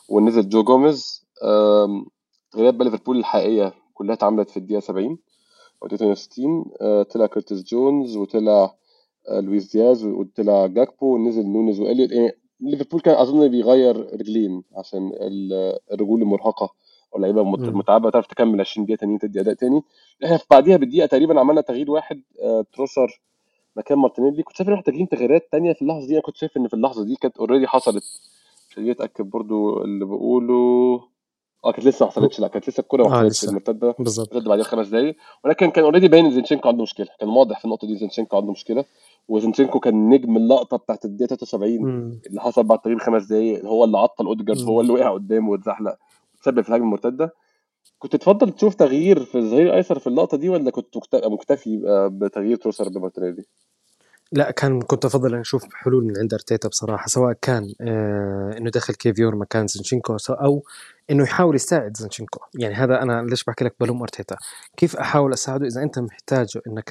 [0.09, 2.05] ونزل جو جوميز آم،
[2.51, 5.17] تغييرات بقى ليفربول الحقيقية كلها اتعملت في الدقيقة 70
[5.83, 8.75] أو 62 آه، طلع كورتيس جونز وطلع
[9.29, 12.11] آه، لويس دياز وطلع جاكبو ونزل نونيز وإليوت.
[12.11, 16.69] يعني ليفربول كان أظن بيغير رجلين عشان ال- الرجول المرهقة
[17.11, 17.43] واللعيبه.
[17.77, 19.81] متعبة تعرف تكمل 20 دقيقة تانيين تدي أداء تاني.
[20.25, 23.21] إحنا في بعديها بالدقيقه تقريبا عملنا تغيير واحد آه، تروسارد
[23.77, 24.43] مكان مارتينيلي.
[24.43, 26.13] كنت شايف إن إحنا محتاجين تغييرات تانية في اللحظة دي.
[26.13, 28.03] أنا كنت شايف إن في اللحظة دي كانت already حصلت.
[28.73, 31.01] خليني أتأكد برضو اللي بقوله.
[31.65, 33.95] آه كانت لسه ما حصلتش لا كانت لسه الكورة ما آه حصلتش المرتدة.
[33.99, 35.15] بالضبط مرتده بعدها خمس دقايق.
[35.45, 37.07] ولكن كان already باين إن زينشينكو عنده مشكلة.
[37.19, 38.85] كان واضح في النقطة دي زينشينكو عنده مشكلة.
[39.27, 42.21] وزينشينكو كان نجم اللقطة بتاعت الدقيقة 73 مم.
[42.27, 43.65] اللي حصل بعد تغيير خمس دقايق.
[43.65, 44.81] هو اللي عطل أوديجارد هو.
[44.81, 45.95] اللي وقع قدامه واتزحلق.
[46.41, 47.33] تسبب في الهجمة المرتدة.
[47.99, 52.07] كنت تفضل تشوف تغيير في الظهير الايسر في اللقطة دي ولا كنت مكت- مكتفي آه،
[52.07, 53.43] بتغيير تروسارد بمارتينيلي؟
[54.31, 58.69] لا كان كنت أفضل أن أشوف حلول من عند أرتيتا بصراحة سواء كان آه إنه
[58.69, 60.63] دخل كيفيور مكان زنشينكو أو
[61.11, 64.35] إنه يحاول يساعد زنشينكو يعني هذا أنا ليش بحكي لك بلوم أرتيتا؟
[64.77, 66.89] كيف أحاول أساعده؟ إذا أنت محتاجه إنك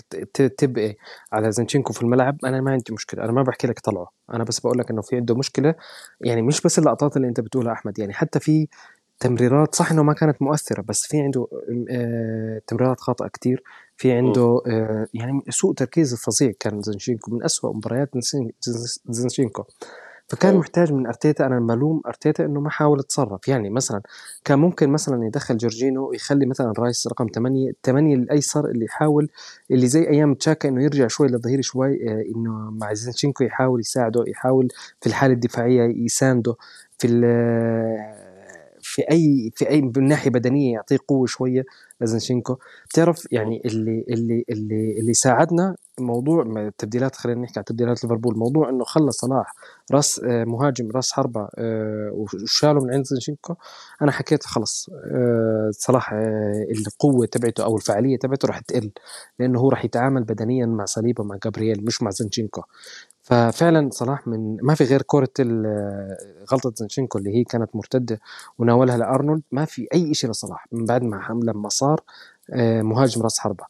[0.59, 0.97] تبقي
[1.33, 4.11] على زنشينكو في الملعب أنا ما عندي مشكلة أنا ما بحكي لك طلعه.
[4.35, 5.75] أنا بس بقول لك إنه في عنده مشكلة
[6.21, 8.69] يعني مش بس اللقطات اللي أنت بتقولها أحمد يعني حتى في
[9.21, 11.47] تمريرات صح إنه ما كانت مؤثرة بس في عنده
[11.91, 13.63] آه تمريرات خاطئة كتير.
[13.99, 14.13] في.
[14.13, 19.65] عنده آه يعني سوء تركيز فظيع كان زنشينكو من أسوأ مباريات زنشين- زنش- زنشينكو
[20.31, 23.49] فكان أيوه محتاج من أرتيتا أنا ملوم أرتيتا إنه ما حاول يتصرف.
[23.49, 24.03] يعني مثلا
[24.45, 29.29] كان ممكن مثلا يدخل جورجينو ويخلي مثلا رايس رقم 8 8 الأيسر اللي يحاول
[29.71, 34.25] اللي زي أيام تشاكا إنه يرجع شوي للظهير شوي آه، إنه مع زينشينكو يحاول يساعده
[34.27, 34.69] يحاول
[35.01, 36.55] في الحالة الدفاعية يسانده
[36.99, 38.28] في ال-
[38.99, 41.65] في أي في أي من ناحية بدنية يعطيه قوة شوية
[42.01, 42.57] لزنشينكو
[42.91, 48.71] بتعرف يعني اللي اللي اللي اللي ساعدنا موضوع التبديلات خلينا نحكي عن تبديلات ليفربول موضوع
[48.71, 49.55] إنه خلى صلاح
[49.93, 53.55] راس آه، مهاجم راس حربة آه، وشاله من عند زنشينكو
[54.03, 56.13] أنا حكيت خلص آه، صلاح
[56.71, 58.91] القوة تبعته أو الفعالية تبعته راح تقل
[59.39, 62.63] لأنه هو راح يتعامل بدنيا مع صليبة مع جابرييل مش مع زنشينكو
[63.29, 65.29] ففعلا صلاح من ما في غير كرة
[66.53, 68.21] غلطة زنشينكو اللي هي كانت مرتدة
[68.59, 72.01] وناولها لأرنولد ما في أي شيء لصلاح من بعد ما لما صار
[72.83, 73.65] مهاجم راس حربة.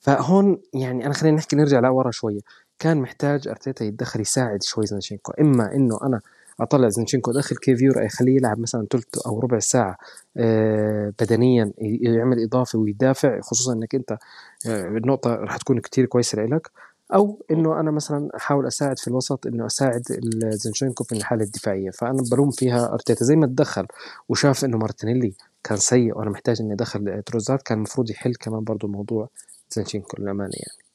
[0.00, 2.40] فهون يعني أنا خلينا نحكي نرجع لورا شوية.
[2.78, 6.20] كان محتاج أرتيتا يتدخل يساعد شوي زنشينكو إما إنه أنا
[6.60, 9.98] أطلع زنشينكو داخل كيفيور يخليه يلعب مثلا ثلث أو ربع ساعة
[10.36, 14.18] آه، بدنيا يعمل اضافه ويدافع خصوصا إنك أنت
[14.66, 16.70] آه، النقطه راح تكون كتير كويسة لك
[17.14, 20.02] أو إنه أنا مثلا أحاول أساعد في الوسط إنه أساعد
[20.50, 23.24] زنشينكو في الحالة الدفاعية فأنا بلوم فيها أرتيتا.
[23.24, 23.86] زي ما تدخل
[24.28, 25.32] وشاف إنه مارتينيلي
[25.64, 29.28] كان سيء وأنا محتاج إني أدخل تروسارد كان المفروض يحل كمان برضه موضوع
[29.70, 30.86] زينشينكو للأمانة يعني.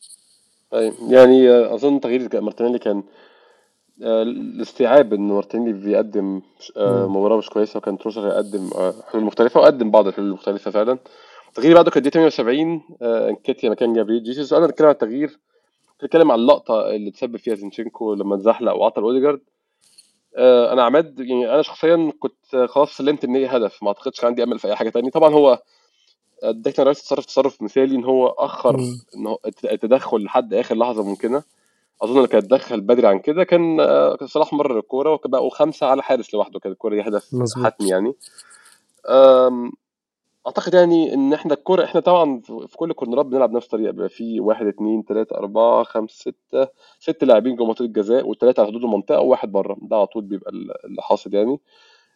[0.74, 3.04] أي يعني أظن تغيير مارتينيلي كان
[4.04, 6.42] آه، الاستيعاب إن مارتينيلي بيقدم
[6.78, 10.98] آه، مباراة مش كويسة وكان تروسارد هيقدم آه، حلول مختلفة وقدم بعض الحلول المختلفة فعلا.
[11.50, 14.54] التغيير بعده كان دقيقة 78 إنكيتيا مكان جابريل جيسوس.
[14.54, 15.40] أنا بتكلم عن التغيير
[16.04, 19.42] بتكلم عن اللقطة اللي تسبب فيها زينشينكو لما اتزحلق وعطل أوديجارد.
[20.38, 24.44] أنا عماد يعني أنا شخصيا كنت خلاص سلمت إن هي هدف ما أعتقدش كان عندي
[24.44, 25.12] أمل في أي حاجة تانية.
[25.12, 25.62] طبعا هو
[26.44, 28.76] ديكلان رايس تصرف تصرف مثالي إن هو أخر
[29.16, 31.44] إن هو التدخل لحد آخر لحظة ممكنة.
[32.02, 33.78] أظن لو كان اتدخل بدري عن كده كان
[34.16, 37.30] كان صلاح مرر الكورة وبقوا خمسه على حارس لوحده كانت الكورة دي هدف
[37.66, 38.14] حتمي يعني.
[40.48, 44.40] أعتقد يعني إن إحنا الكوره إحنا طبعا في كل كورنرات بنلعب نفس الطريقة بيبقى في
[44.40, 46.68] واحد اثنين ثلاثة أربعة خمسة ستة
[47.00, 49.78] ست لاعبين جوه منطقه الجزاء والثلاثه على حدود المنطقة وواحد بره.
[49.82, 50.52] ده على طول بيبقى
[50.86, 51.60] اللي حاصل يعني.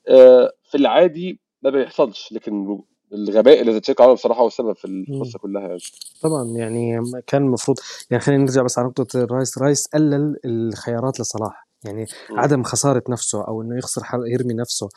[0.08, 2.80] آه، في العادي ما بيحصلش لكن
[3.14, 5.80] الغباء اللي زيتشينكو عمله بصراحة هو السبب في القصة كلها يعني.
[6.22, 7.78] طبعا يعني كان المفروض
[8.12, 11.68] يعني خلينا نرجع بس على نقطة رايس رايس قلل الخيارات لصلاح.
[11.86, 12.40] يعني م.
[12.40, 14.90] عدم خسارة نفسه أو إنه يخسر يرمي نفسه.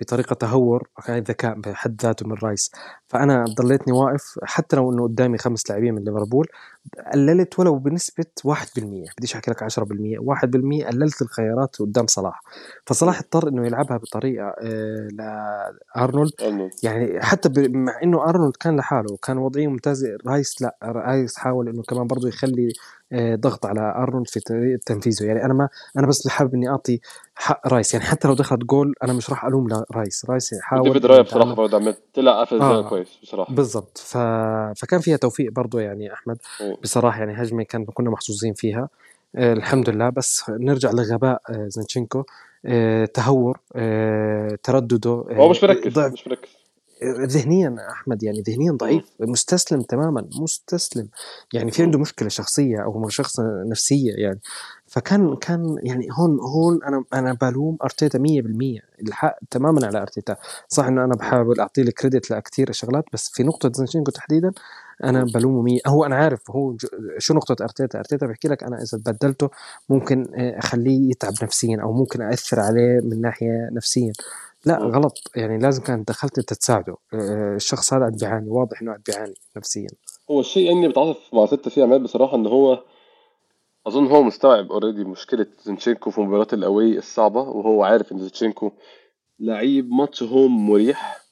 [0.00, 2.70] بطريقة تهور ذكاء بحد ذاته من رايس.
[3.08, 6.46] فأنا ضليتني واقف حتى لو إنه قدامي خمس لاعبين من ليفربول
[7.12, 12.40] قللت ولو بنسبة 1% بديش أحكي لك 10% 1% قللت الخيارات قدام صلاح.
[12.86, 15.08] فصلاح اضطر إنه يلعبها بطريقة آه،
[15.96, 16.32] لارنولد
[16.82, 21.82] يعني حتى مع إنه أرنولد كان لحاله وكان وضعية ممتازة رايس لا رايس حاول إنه
[21.82, 24.40] كمان برضه يخلي آه، ضغط على أرنولد في
[24.86, 25.24] تنفيذه.
[25.24, 27.00] يعني أنا ما أنا بس حابب إني أعطي
[27.34, 27.94] حق رايس.
[27.94, 30.26] يعني حتى لو دخلت جول أنا مش راح ألوم رايس.
[30.30, 32.88] رايس يحاول ديفيد راي بصراحة برضه عمل طلع قفل آه.
[32.88, 33.54] كويس بصراحة.
[33.54, 33.98] بالضبط.
[33.98, 34.16] ف...
[34.76, 36.38] فكان فيها توفيق برضه يعني أحمد.
[36.82, 38.88] بصراحة يعني هجمة كان كنا محظوظين فيها.
[39.36, 40.08] آه الحمد لله.
[40.10, 42.24] بس نرجع لغباء آه زنشينكو
[42.66, 46.12] آه تهور آه تردده آه هو مش مركز ضعف.
[46.12, 46.48] مش مركز.
[47.02, 51.08] ذهنيا أحمد يعني ذهنيا ضعيف مستسلم تماما مستسلم.
[51.52, 53.40] يعني في عنده مشكلة شخصية أو شخص
[53.70, 54.40] نفسية يعني.
[54.86, 58.22] فكان كان يعني هون هون أنا أنا بلوم أرتيتا 100%
[59.02, 60.36] الحق تماما على أرتيتا.
[60.68, 64.52] صح إنه أنا بحاول أعطيه ال credit لكثير شغلات بس في نقطة زنشينكو تحديدا
[65.04, 65.80] أنا بلومه مية.
[65.86, 66.76] هو أنا عارف هو
[67.18, 69.50] شو نقطة أرتيتا؟ أرتيتا بحكي لك أنا إذا بدلته
[69.88, 74.12] ممكن آه، أخليه يتعب نفسيا أو ممكن اثر عليه من ناحية نفسيا.
[74.66, 75.12] لا غلط.
[75.36, 76.96] يعني لازم كانت دخلت أنت تساعده.
[77.14, 79.88] آه، الشخص هذا قاعد بيعاني واضح إنه قاعد بيعاني نفسيا.
[80.30, 82.84] هو الشيء إني بتعاطف مع أرتيتا فيه عماد بصراحة ان هو
[83.86, 88.70] أظن هو مستوعب already مشكلة زينشينكو في مباراة ال away الصعبة وهو عارف إن زينشينكو
[89.40, 91.24] لعيب ماتش home مريح.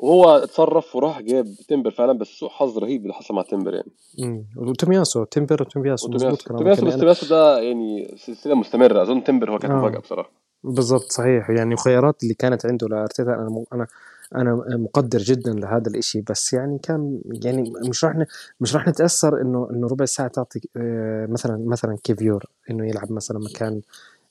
[0.00, 3.92] وهو اتصرف وراح جاب تمبر فعلا بس سوء حظ رهيب اللي حصل مع تمبر يعني.
[4.22, 9.02] امم وتومياسو تمبر وتومياسو مظبوط تومياسو بس تومياسو ده يعني سلسلة مستمرة.
[9.02, 9.76] أظن تمبر هو كانت آه.
[9.76, 10.30] مفاجاه بصراحة.
[10.64, 11.50] بالضبط صحيح.
[11.50, 13.86] يعني الخيارات اللي كانت عنده لارتيتا أنا أنا
[14.34, 16.20] أنا مقدر جدا لهذا الإشي.
[16.20, 18.16] بس يعني كان يعني مش راح
[18.60, 23.38] مش راح نتأثر إنه إنه ربع ساعة تعطي آه، مثلا مثلا كيفيور إنه يلعب مثلا
[23.38, 23.80] مكان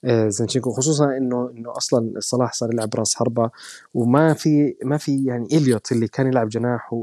[0.05, 3.49] آه، زنشينكو خصوصا إنه إنه أصلا صلاح صار يلعب راس حربة
[3.93, 6.93] وما في ما في يعني إليوت اللي كان يلعب جناح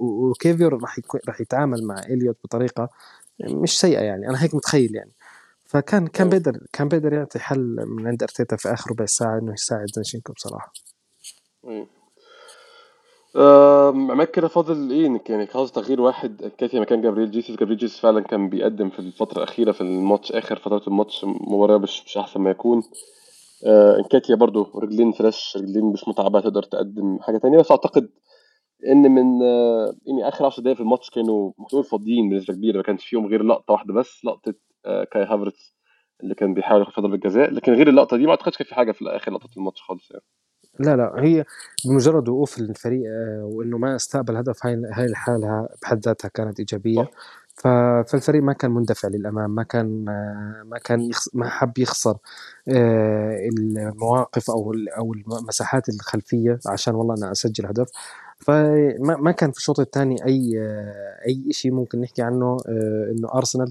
[0.00, 2.88] وكيفيور راح راح يتعامل مع إليوت بطريقة
[3.40, 4.28] مش سيئة يعني.
[4.28, 5.12] أنا هيك متخيل يعني.
[5.68, 9.52] فكان كان بيقدر كان بيقدر يعطي حل من عند أرتيتا في اخر ربع ساعة إنه
[9.52, 10.72] يساعد زنشينكو بصراحة.
[14.10, 16.52] عماد كده فاضل إيه؟ يعني خلاص تغيير واحد.
[16.58, 17.56] نكيتيا مكان جابريل جيسوس.
[17.56, 22.04] جابريل جيسوس فعلا كان بيقدم في الفترة الأخيرة في الماتش آخر فترات الماتش مباراة مش,
[22.06, 22.82] مش أحسن ما يكون.
[23.66, 27.58] آه إنكاتيا برضو رجلين fresh رجلين مش متعبة تقدر تقدم حاجة تانية.
[27.58, 28.08] بس أعتقد
[28.86, 32.76] إن من آه يعني آخر 10 دقايق في الماتش كانوا ممكن فاضيين بنسبة كبيرة.
[32.76, 34.67] ما كانش فيهم غير لقطة واحدة بس لقطة آه
[35.12, 35.78] كاي هافرتس
[36.22, 38.92] اللي كان بيحاول ياخد ضربة جزاء لكن غير اللقطة دي ما أعتقدش كان في حاجة
[38.92, 40.24] في آخر لقطة الماتش خالص يعني.
[40.80, 41.44] لا لا هي
[41.84, 47.02] بمجرد وقوف الفريق آه، وإنه ما استقبل هدف هاي هاي الحالة بحد ذاتها كانت إيجابية.
[47.02, 47.10] صح.
[48.06, 52.16] فالفريق ما كان مندفع للأمام ما كان آه، ما كان يخس ما حب يخسر
[52.68, 57.88] آه، المواقف أو أو المساحات الخلفية عشان والله أنا أسجل هدف.
[58.38, 60.50] فما ما كان في الشوط الثاني أي
[61.26, 62.56] أي شيء ممكن نحكي عنه
[63.10, 63.70] إنه أرسنال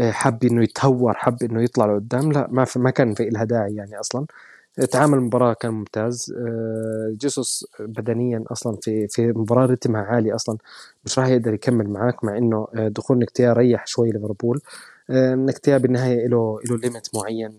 [0.00, 4.00] حب إنه يتهور حب إنه يطلع لقدام لا ما ما كان في لها داعي يعني
[4.00, 4.26] أصلا.
[4.86, 6.34] تعامل المباراة كان ممتاز.
[6.38, 10.58] آه، جيسوس بدنيا أصلا في في مباراة رتمها عالي أصلا
[11.04, 14.60] مش راح يقدر يكمل معاك مع إنه آه، دخول نكتيا ريح شوي ليفربول.
[15.10, 17.56] آه، نكتيا بالنهاية له له limit معين.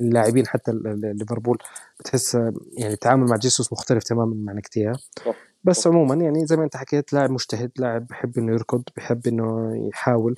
[0.00, 1.58] اللاعبين حتى ليفربول
[2.00, 2.34] بتحس
[2.78, 4.92] يعني التعامل مع جيسوس مختلف تماما مع نكتيا
[5.64, 9.76] بس عموما يعني زي ما أنت حكيت لاعب مجتهد لاعب بحب إنه يركض بحب إنه
[9.88, 10.34] يحاول.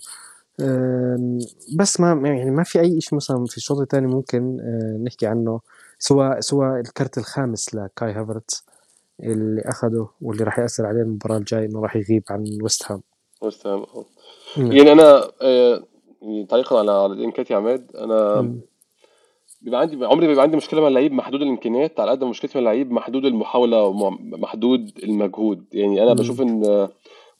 [1.77, 5.61] بس ما يعني ما في أي شيء مثلًا في الشوط الثاني ممكن آه، نحكي عنه
[5.99, 8.65] سواء سواء الكرت الخامس لكاي هافرتز
[9.23, 13.03] اللي أخده واللي راح يأثر عليه المباراة الجاية إنه راح يغيب عن ويست هام.
[13.43, 14.05] ويست هام آه.
[14.57, 15.85] يعني أنا آه،
[16.23, 18.55] يعني تعليقًا على على اللي يا عماد أنا
[19.65, 22.93] بيبقى عندي عمري بيبقى عندي مشكلة مع اللعيب محدود الإمكانيات على قد مشكلتي مع اللعيب
[22.93, 26.89] محدود المحاولة ومحدود المجهود، يعني أنا بشوف إن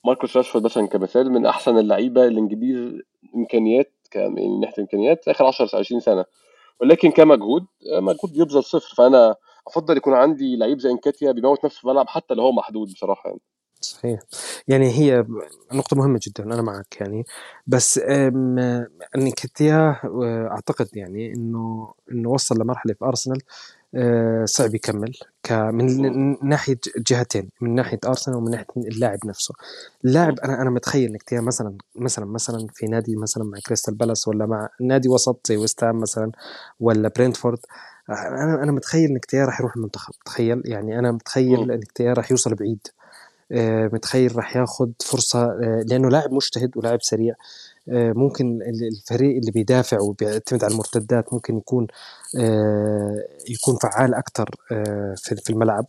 [0.05, 3.01] ماركوس راشفورد مثلا كمثال من أحسن اللعيبة الإنجليز
[3.35, 6.25] إمكانيات من ناحية الامكانيات آخر 10 20 سنة.
[6.81, 8.95] ولكن كمجهود مجهود بيبذل صفر.
[8.97, 9.35] فأنا
[9.67, 13.29] أفضل يكون عندي لعيب زي إنكاتيا بيموت نفسه في الملعب حتى لو هو محدود بصراحة
[13.29, 13.41] يعني.
[13.81, 14.19] صحيح.
[14.67, 15.25] يعني هي
[15.73, 17.23] نقطة مهمة جدا أنا معك يعني.
[17.67, 17.99] بس
[19.15, 19.95] إنكاتيا
[20.51, 23.74] أعتقد يعني إنه إنه وصل لمرحلة في أرسنال آه،
[24.45, 25.11] صعب يكمل.
[25.51, 26.79] من ناحية
[27.09, 29.53] جهتين من ناحية أرسنال ومن ناحية اللاعب نفسه.
[30.05, 34.45] اللاعب أنا أنا متخيل إنك مثلا مثلا مثلا في نادي مثلا مع كريستال بالاس ولا
[34.45, 36.31] مع نادي وسط زي ويست مثلا
[36.79, 37.59] ولا برينتفورد.
[38.09, 40.13] أنا أنا متخيل إنك راح يروح المنتخب.
[40.25, 42.87] تخيل يعني أنا متخيل إنك راح يوصل بعيد.
[43.51, 47.33] آه، متخيل راح ياخذ فرصة آه، لأنه لاعب مجتهد ولاعب سريع.
[47.33, 47.37] آه،
[47.87, 51.87] ممكن الفريق اللي بيدافع وبيعتمد على المرتدات ممكن يكون
[52.39, 55.85] آه، يكون فعال أكثر آه، في الملعب.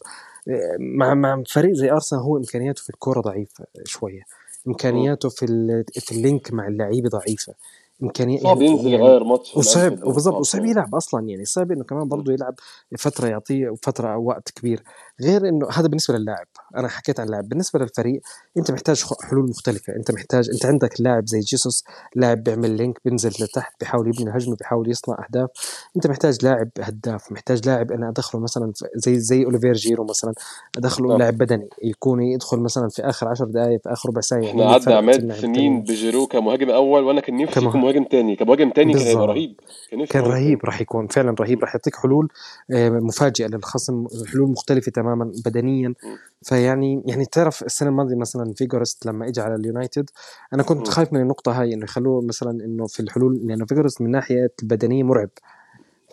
[0.78, 4.22] مع مع فريق زي أرسنال هو إمكانياته في الكورة ضعيفة شوية.
[4.68, 5.46] إمكانياته في
[5.94, 7.54] في اللينك مع اللعيبة ضعيفة.
[8.02, 12.08] امكانيات صعب ينزل يعني يغير ماتش وصعب وبالضبط وصعب يلعب أصلا يعني صعب إنه كمان
[12.08, 12.54] برضه يلعب
[12.98, 14.82] فترة يعطيه فتره وقت كبير.
[15.20, 16.46] غير إنه هذا بالنسبة للاعب.
[16.76, 17.48] أنا حكيت عن اللاعب.
[17.48, 18.20] بالنسبة للفريق
[18.56, 19.96] أنت محتاج حلول مختلفة.
[19.96, 24.56] أنت محتاج أنت عندك لاعب زي جيسوس لاعب بيعمل link بينزل لتحت بيحاول يبني هجمة
[24.56, 25.50] بيحاول يصنع أهداف.
[25.96, 27.32] أنت محتاج لاعب هداف.
[27.32, 30.32] محتاج لاعب أنا أدخله مثلا زي زي أوليفير جيرو مثلا.
[30.78, 31.18] أدخله.
[31.18, 31.68] لاعب بدني.
[31.82, 35.32] يكون يدخل مثلا في آخر 10 دقائق في آخر ربع ساعة إحنا قعدنا على مدى
[35.32, 39.60] سنين بجيرو كمهاجم أول وأنا كان نفسي يكون مهاجم ثاني كمهاجم ثاني كان هيبقى رهيب.
[39.90, 41.06] كان, كان رهيب راح يكون.
[41.06, 41.60] فعلا رهيب.
[41.60, 42.28] راح يعطيك حلول
[42.70, 45.94] آه، مفاجئة للخصم حلول مختلفة تماما بدنيا.
[46.42, 50.10] فيعني يعني تعرف السنة الماضية مثلا فيجورست لما اجى على اليونايتد
[50.54, 54.10] أنا كنت خايف من النقطة هاي إنه يخلوه مثلا إنه في الحلول لأنه فيجورست من
[54.10, 55.30] ناحية البدنية مرعب.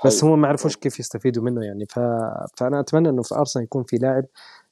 [0.06, 1.86] بس هم ما عرفوش كيف يستفيدوا منه يعني.
[1.86, 2.00] ف...
[2.58, 4.26] فأنا أتمنى إنه في أرسنال يكون في لاعب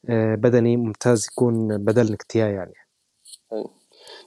[0.09, 2.73] آه، بدني ممتاز يكون بدل نكتيا يعني.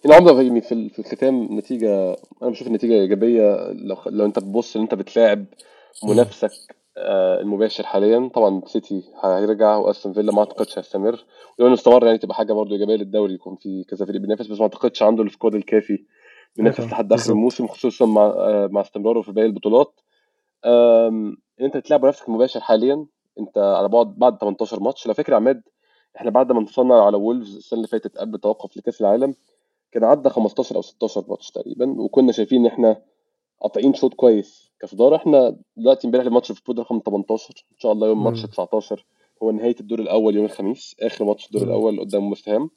[0.04, 3.72] يعني عمدة يعني في في الختام نتيجة أنا بشوف النتيجه إيجابية.
[3.72, 5.44] لو لو أنت بتبص ان أنت بتلاعب
[6.04, 8.30] منافسك المباشر حاليا.
[8.34, 11.24] طبعا سيتي هيرجع وأستون فيلا ما أعتقدش هيستمر.
[11.58, 14.58] ولو انه استمر يعني تبقى حاجة برضه إيجابية للدوري يكون في كذا فريق بينافس بس
[14.58, 16.04] ما أعتقدش عنده السكواد الكافي
[16.56, 20.00] بينافس لحد آخر الموسم خصوصا مع آه، مع استمراره في باقي البطولات.
[20.64, 23.06] إن أنت بتلعب منافسك المباشر حاليا
[23.40, 25.06] أنت على بعد بعد 18 ماتش.
[25.06, 25.62] لو فاكر عماد
[26.16, 29.34] إحنا بعد ما انتصرنا على وولفز السنة اللي فاتت قبل التوقف لكأس العالم
[29.92, 33.02] كان عدى 15 أو 16 ماتش تقريبا وكنا شايفين إن إحنا
[33.64, 34.70] قاطعين شوط كويس.
[34.80, 39.04] كصداره إحنا دلوقتي امبارح الماتش ليفربول رقم 18 إن شاء الله يوم ماتش 19
[39.42, 42.70] هو نهاية الدور الأول يوم الخميس آخر ماتش الدور الأول قدام ويست هام.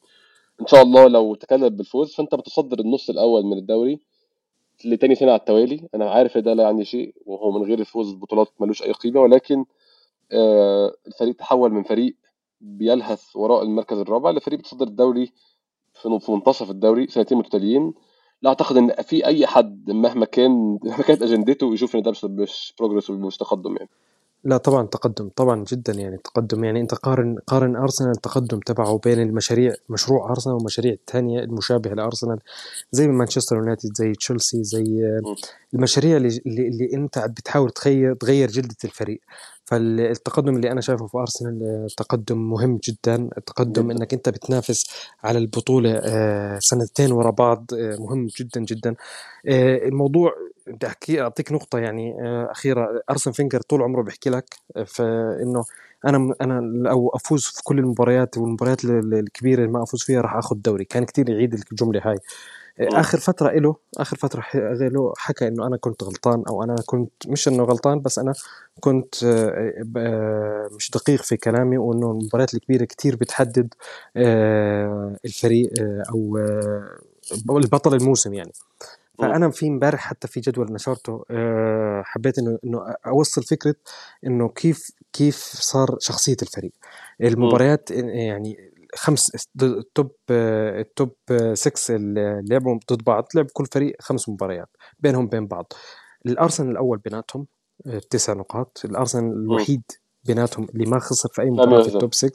[0.62, 4.00] إن شاء الله لو تكلل بالفوز فأنت بتصدر النص الأول من الدوري
[4.86, 5.90] لتاني سنه على التوالي.
[5.96, 9.66] أنا عارف ده لا يعني شيء وهو من غير الفوز البطولات ملوش أي قيمة ولكن
[10.32, 12.16] آه الفريق تحول من فريق
[12.62, 15.32] بيلهث وراء المركز الرابع لفريق بيتصدر الدوري
[15.94, 17.94] في منتصف الدوري سنتين متتاليين.
[18.42, 22.74] لا أعتقد إن في أي حد مهما كان مهما كانت أجندته يشوف إن ده مش
[22.80, 23.90] بروجرس ومش تقدم يعني.
[24.48, 26.64] لا طبعا تقدم طبعا جدا يعني تقدم.
[26.64, 32.39] يعني أنت قارن قارن أرسنال التقدم تبعه بين المشاريع مشروع أرسنال والمشاريع الثانية المشابهة لأرسنال.
[32.91, 35.20] زي مانشستر يونايتد زي تشيلسي زي
[35.74, 39.20] المشاريع اللي, اللي أنت بتحاول تغير تغير جلدة الفريق.
[39.66, 43.30] فالتقدم اللي أنا شايفه في أرسنال تقدم مهم جدا.
[43.38, 44.86] التقدم إنك أنت بتنافس
[45.24, 48.95] على البطولة آه، سنتين ورا بعض آه، مهم جدا جدا.
[49.48, 50.32] آه، الموضوع
[50.68, 52.15] بدي احكي أعطيك نقطة يعني
[52.51, 53.01] أخيرة.
[53.09, 54.55] أرسن فينجر طول عمره بيحكي لك
[54.86, 55.63] فإنه
[56.05, 56.59] أنا أنا
[56.89, 60.86] لو أفوز في كل المباريات والمباريات الكبيرة اللي ما أفوز فيها راح آخذ دوري.
[60.86, 62.18] كان كتير يعيد الجملة هاي.
[62.80, 64.43] آخر فترة له آخر فترة
[64.80, 68.34] له حكى إنه أنا كنت غلطان أو أنا كنت مش إنه غلطان بس أنا
[68.80, 73.74] كنت آه، مش دقيق في كلامي وإنه المباريات الكبيرة كتير بتحدد
[74.18, 76.38] آه، الفريق آه، أو
[77.57, 78.51] البطل الموسم يعني.
[79.18, 81.24] فأنا في امبارح حتى في جدول نشرته
[82.03, 83.76] حبيت إنه إنه أوصل فكرة
[84.26, 86.72] إنه كيف كيف صار شخصية الفريق.
[87.22, 91.11] المباريات يعني خمس التوب التوب
[91.53, 95.74] 6 اللي لعبوا ضد بعض لعب كل فريق خمس مباريات بينهم بين بعض.
[96.26, 97.47] الأرسنال الأول بيناتهم
[98.09, 98.82] تسع نقاط.
[98.86, 99.82] الأرسنال الوحيد
[100.24, 102.32] بيناتهم اللي ما خسر في أي مباراة في التوب 6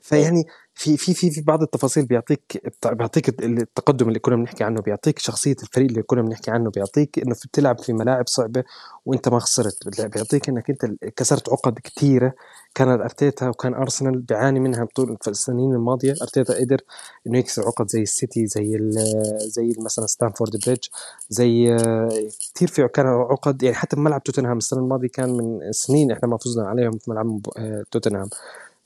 [0.00, 0.44] فيعني
[0.80, 5.56] في في في في بعض التفاصيل بيعطيك بيعطيك التقدم اللي كنا بنحكي عنه بيعطيك شخصية
[5.62, 8.64] الفريق اللي كنا بنحكي عنه بيعطيك إنه بتلعب في ملاعب صعبة
[9.06, 10.00] وإنت ما خسرت.
[10.14, 12.32] بيعطيك إنك إنت كسرت عقد كثيره
[12.74, 16.14] كان أرتيتا وكان أرسنال بيعاني منها طول السنين الماضية.
[16.22, 16.80] أرتيتا قدر
[17.26, 18.78] إنه يكسر عقد زي السيتي زي
[19.36, 20.84] زي مثلا ستانفورد بريدج
[21.28, 21.76] زي
[22.54, 23.62] كثير في كان عقد.
[23.62, 27.40] يعني حتى بملعب توتنهام السنة الماضية كان من سنين إحنا ما فزنا عليهم في ملعب
[27.90, 28.28] توتنهام.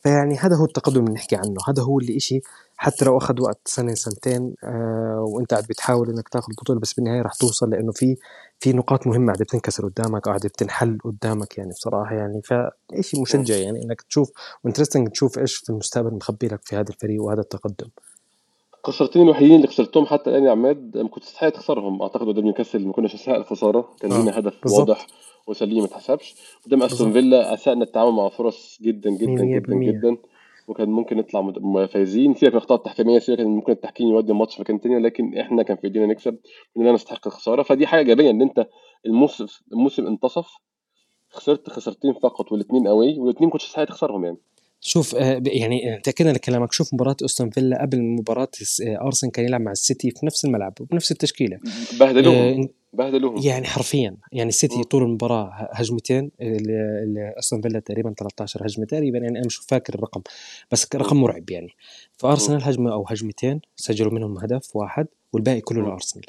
[0.05, 1.57] فيعني هذا هو التقدم اللي نحكي عنه.
[1.69, 2.41] هذا هو اللي إشي
[2.77, 7.23] حتى لو أخذ وقت سنة سنتين آه وأنت قاعد بتحاول إنك تاخذ البطولة بس بالنهاية
[7.23, 8.17] رح توصل لأنه في
[8.61, 12.43] في نقاط مهمة قاعدة بتنكسر قدامك قاعدة بتنحل قدامك يعني بصراحة يعني.
[12.43, 14.33] فشيء مشجع يعني إنك تشوف
[14.65, 17.89] و interesting تشوف إيش في المستقبل مخبي لك في هذا الفريق وهذا التقدم.
[18.85, 22.87] خسرتين الوحيدين اللي خسرتهم حتى الان يا عماد ما كنت تستحق تخسرهم أعتقد قدام نيوكاسل
[22.87, 23.89] ما كناش نستحق الخسارة.
[24.01, 24.19] كان آه.
[24.19, 24.89] لينا هدف بالزبط.
[24.89, 25.07] واضح.
[25.47, 26.35] وسليم ما اتحسبش
[26.67, 30.17] قدام أستون فيلا اسأنا التعامل مع فرص جدا جدا جدا جدا
[30.69, 31.53] وكان ممكن نطلع
[31.87, 35.39] فايزين سيبك من الأخطاء التحكيمية سيبك كان ممكن التحكيم يودي الماتش في مكان تاني لكن
[35.39, 36.39] إحنا كان في إيدينا نكسب
[36.77, 37.63] اننا نستحق الخسارة.
[37.63, 38.67] فدي حاجة إيجابية إن أنت
[39.07, 40.47] الموسم الموسم انتصف
[41.31, 44.37] خسرت خسرتين فقط والاثنين أواي والاثنين كنت تستحق تخسرهم يعني.
[44.81, 48.49] شوف آه، يعني تاكدنا لكلامك شوف مباراة أستون فيلا قبل مباراة
[48.87, 51.59] آه، أرسنال كان يلعب مع السيتي في نفس الملعب وبنفس التشكيلة.
[52.01, 52.37] بهدلوهم.
[52.37, 53.43] آه بهدلوهم.
[53.43, 54.17] يعني حرفيا.
[54.33, 56.31] يعني السيتي طول المباراة هجمتين
[57.39, 59.19] أستون فيلا تقريبا 13 هجمة تقريبا.
[59.19, 60.23] يعني أنا مش فاكر الرقم
[60.71, 61.71] بس رقم مرعب يعني.
[62.13, 65.07] فأرسنال هجمة أو هجمتين سجلوا منهم هدف واحد.
[65.35, 66.25] والباقي كله لأرسنال.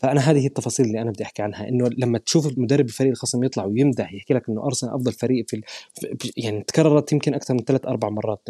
[0.00, 3.64] فأنا هذه التفاصيل اللي أنا بدي أحكي عنها إنه لما تشوف المدرب الفريق الخصم يطلع
[3.64, 5.62] ويمدح يحكي لك إنه أرسنال أفضل فريق في,
[6.18, 8.40] في يعني تكررت يمكن أكثر من ثلاث أربع مرات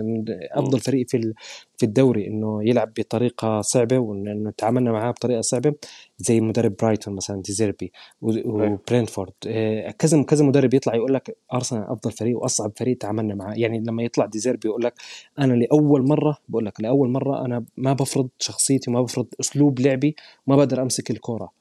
[0.53, 1.33] أفضل فريق في
[1.77, 5.75] في الدوري إنه يلعب بطريقة صعبة وانه تعاملنا معاه بطريقة صعبة
[6.19, 9.33] زي مدرب برايتون مثلا ديزيربي وبرينفورد.
[9.47, 13.55] آه، كذا كذا مدرب يطلع يقول لك أرسنال أفضل فريق وأصعب فريق تعاملنا معاه.
[13.55, 14.95] يعني لما يطلع ديزيربي يقول لك
[15.39, 20.17] أنا لأول مرة بقول لك لأول مرة أنا ما بفرض شخصيتي وما بفرض أسلوب لعبي
[20.47, 21.53] ما بقدر أمسك الكورة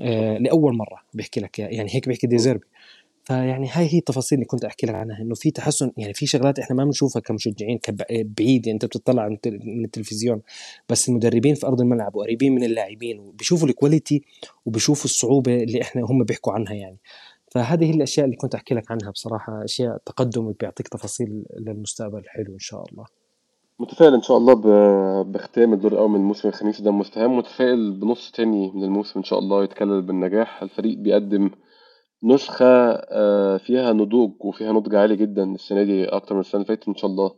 [0.00, 2.66] آه لأول مرة بيحكي لك يعني هيك بيحكي ديزيربي
[3.24, 6.58] فيعني هاي هي التفاصيل اللي كنت أحكي لك عنها إنه في تحسن يعني في شغلات
[6.58, 7.78] إحنا ما بنشوفها كمشجعين
[8.10, 10.42] بعيد يعني أنت بتطلع من التلفزيون
[10.88, 14.22] بس المدربين في أرض الملعب وقريبين من اللاعبين وبيشوفوا ال quality
[14.66, 16.98] وبيشوفوا الصعوبة اللي إحنا هم بيحكوا عنها يعني.
[17.50, 22.52] فهذه هي الأشياء اللي كنت أحكي لك عنها بصراحة أشياء تقدم بيعطيك تفاصيل للمستقبل حلو
[22.54, 23.04] إن شاء الله.
[23.80, 24.54] متفائل إن شاء الله
[25.22, 29.38] بختام الدور الأول من الموسم الخميسي ده مستهام متفائل بنص تاني من الموسم إن شاء
[29.38, 30.62] الله يتكلل بالنجاح.
[30.62, 31.50] الفريق بيقدم
[32.22, 36.88] نسخة آه، فيها نضوج وفيها نضج عالي جدا السنة دي أكتر من السنة اللي فاتت
[36.88, 37.34] إن شاء الله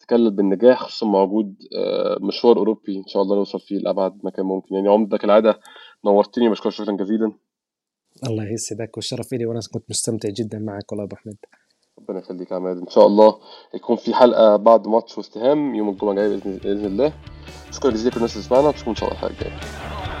[0.00, 4.46] تكلل بالنجاح خصوصا مع وجود آه، مشوار أوروبي إن شاء الله نوصل فيه لأبعد مكان
[4.46, 4.74] ممكن.
[4.74, 5.60] يعني عمدة كالعادة
[6.04, 7.32] نورتني بشكرك شكرا جزيلا.
[8.26, 11.36] الله يسعدك والشرف لي وأنا كنت مستمتع جدا معك والله أبو أحمد.
[12.02, 13.38] ربنا يخليك يا عماد إن شاء الله
[13.74, 17.12] يكون في حلقة بعد ماتش وست هام يوم الجمعة الجايه باذن الله.
[17.70, 18.68] شكرا جزيلا لكل الناس اللي سمعنا.
[18.68, 20.11] نشوفكم إن شاء الله الحلقة الجاية.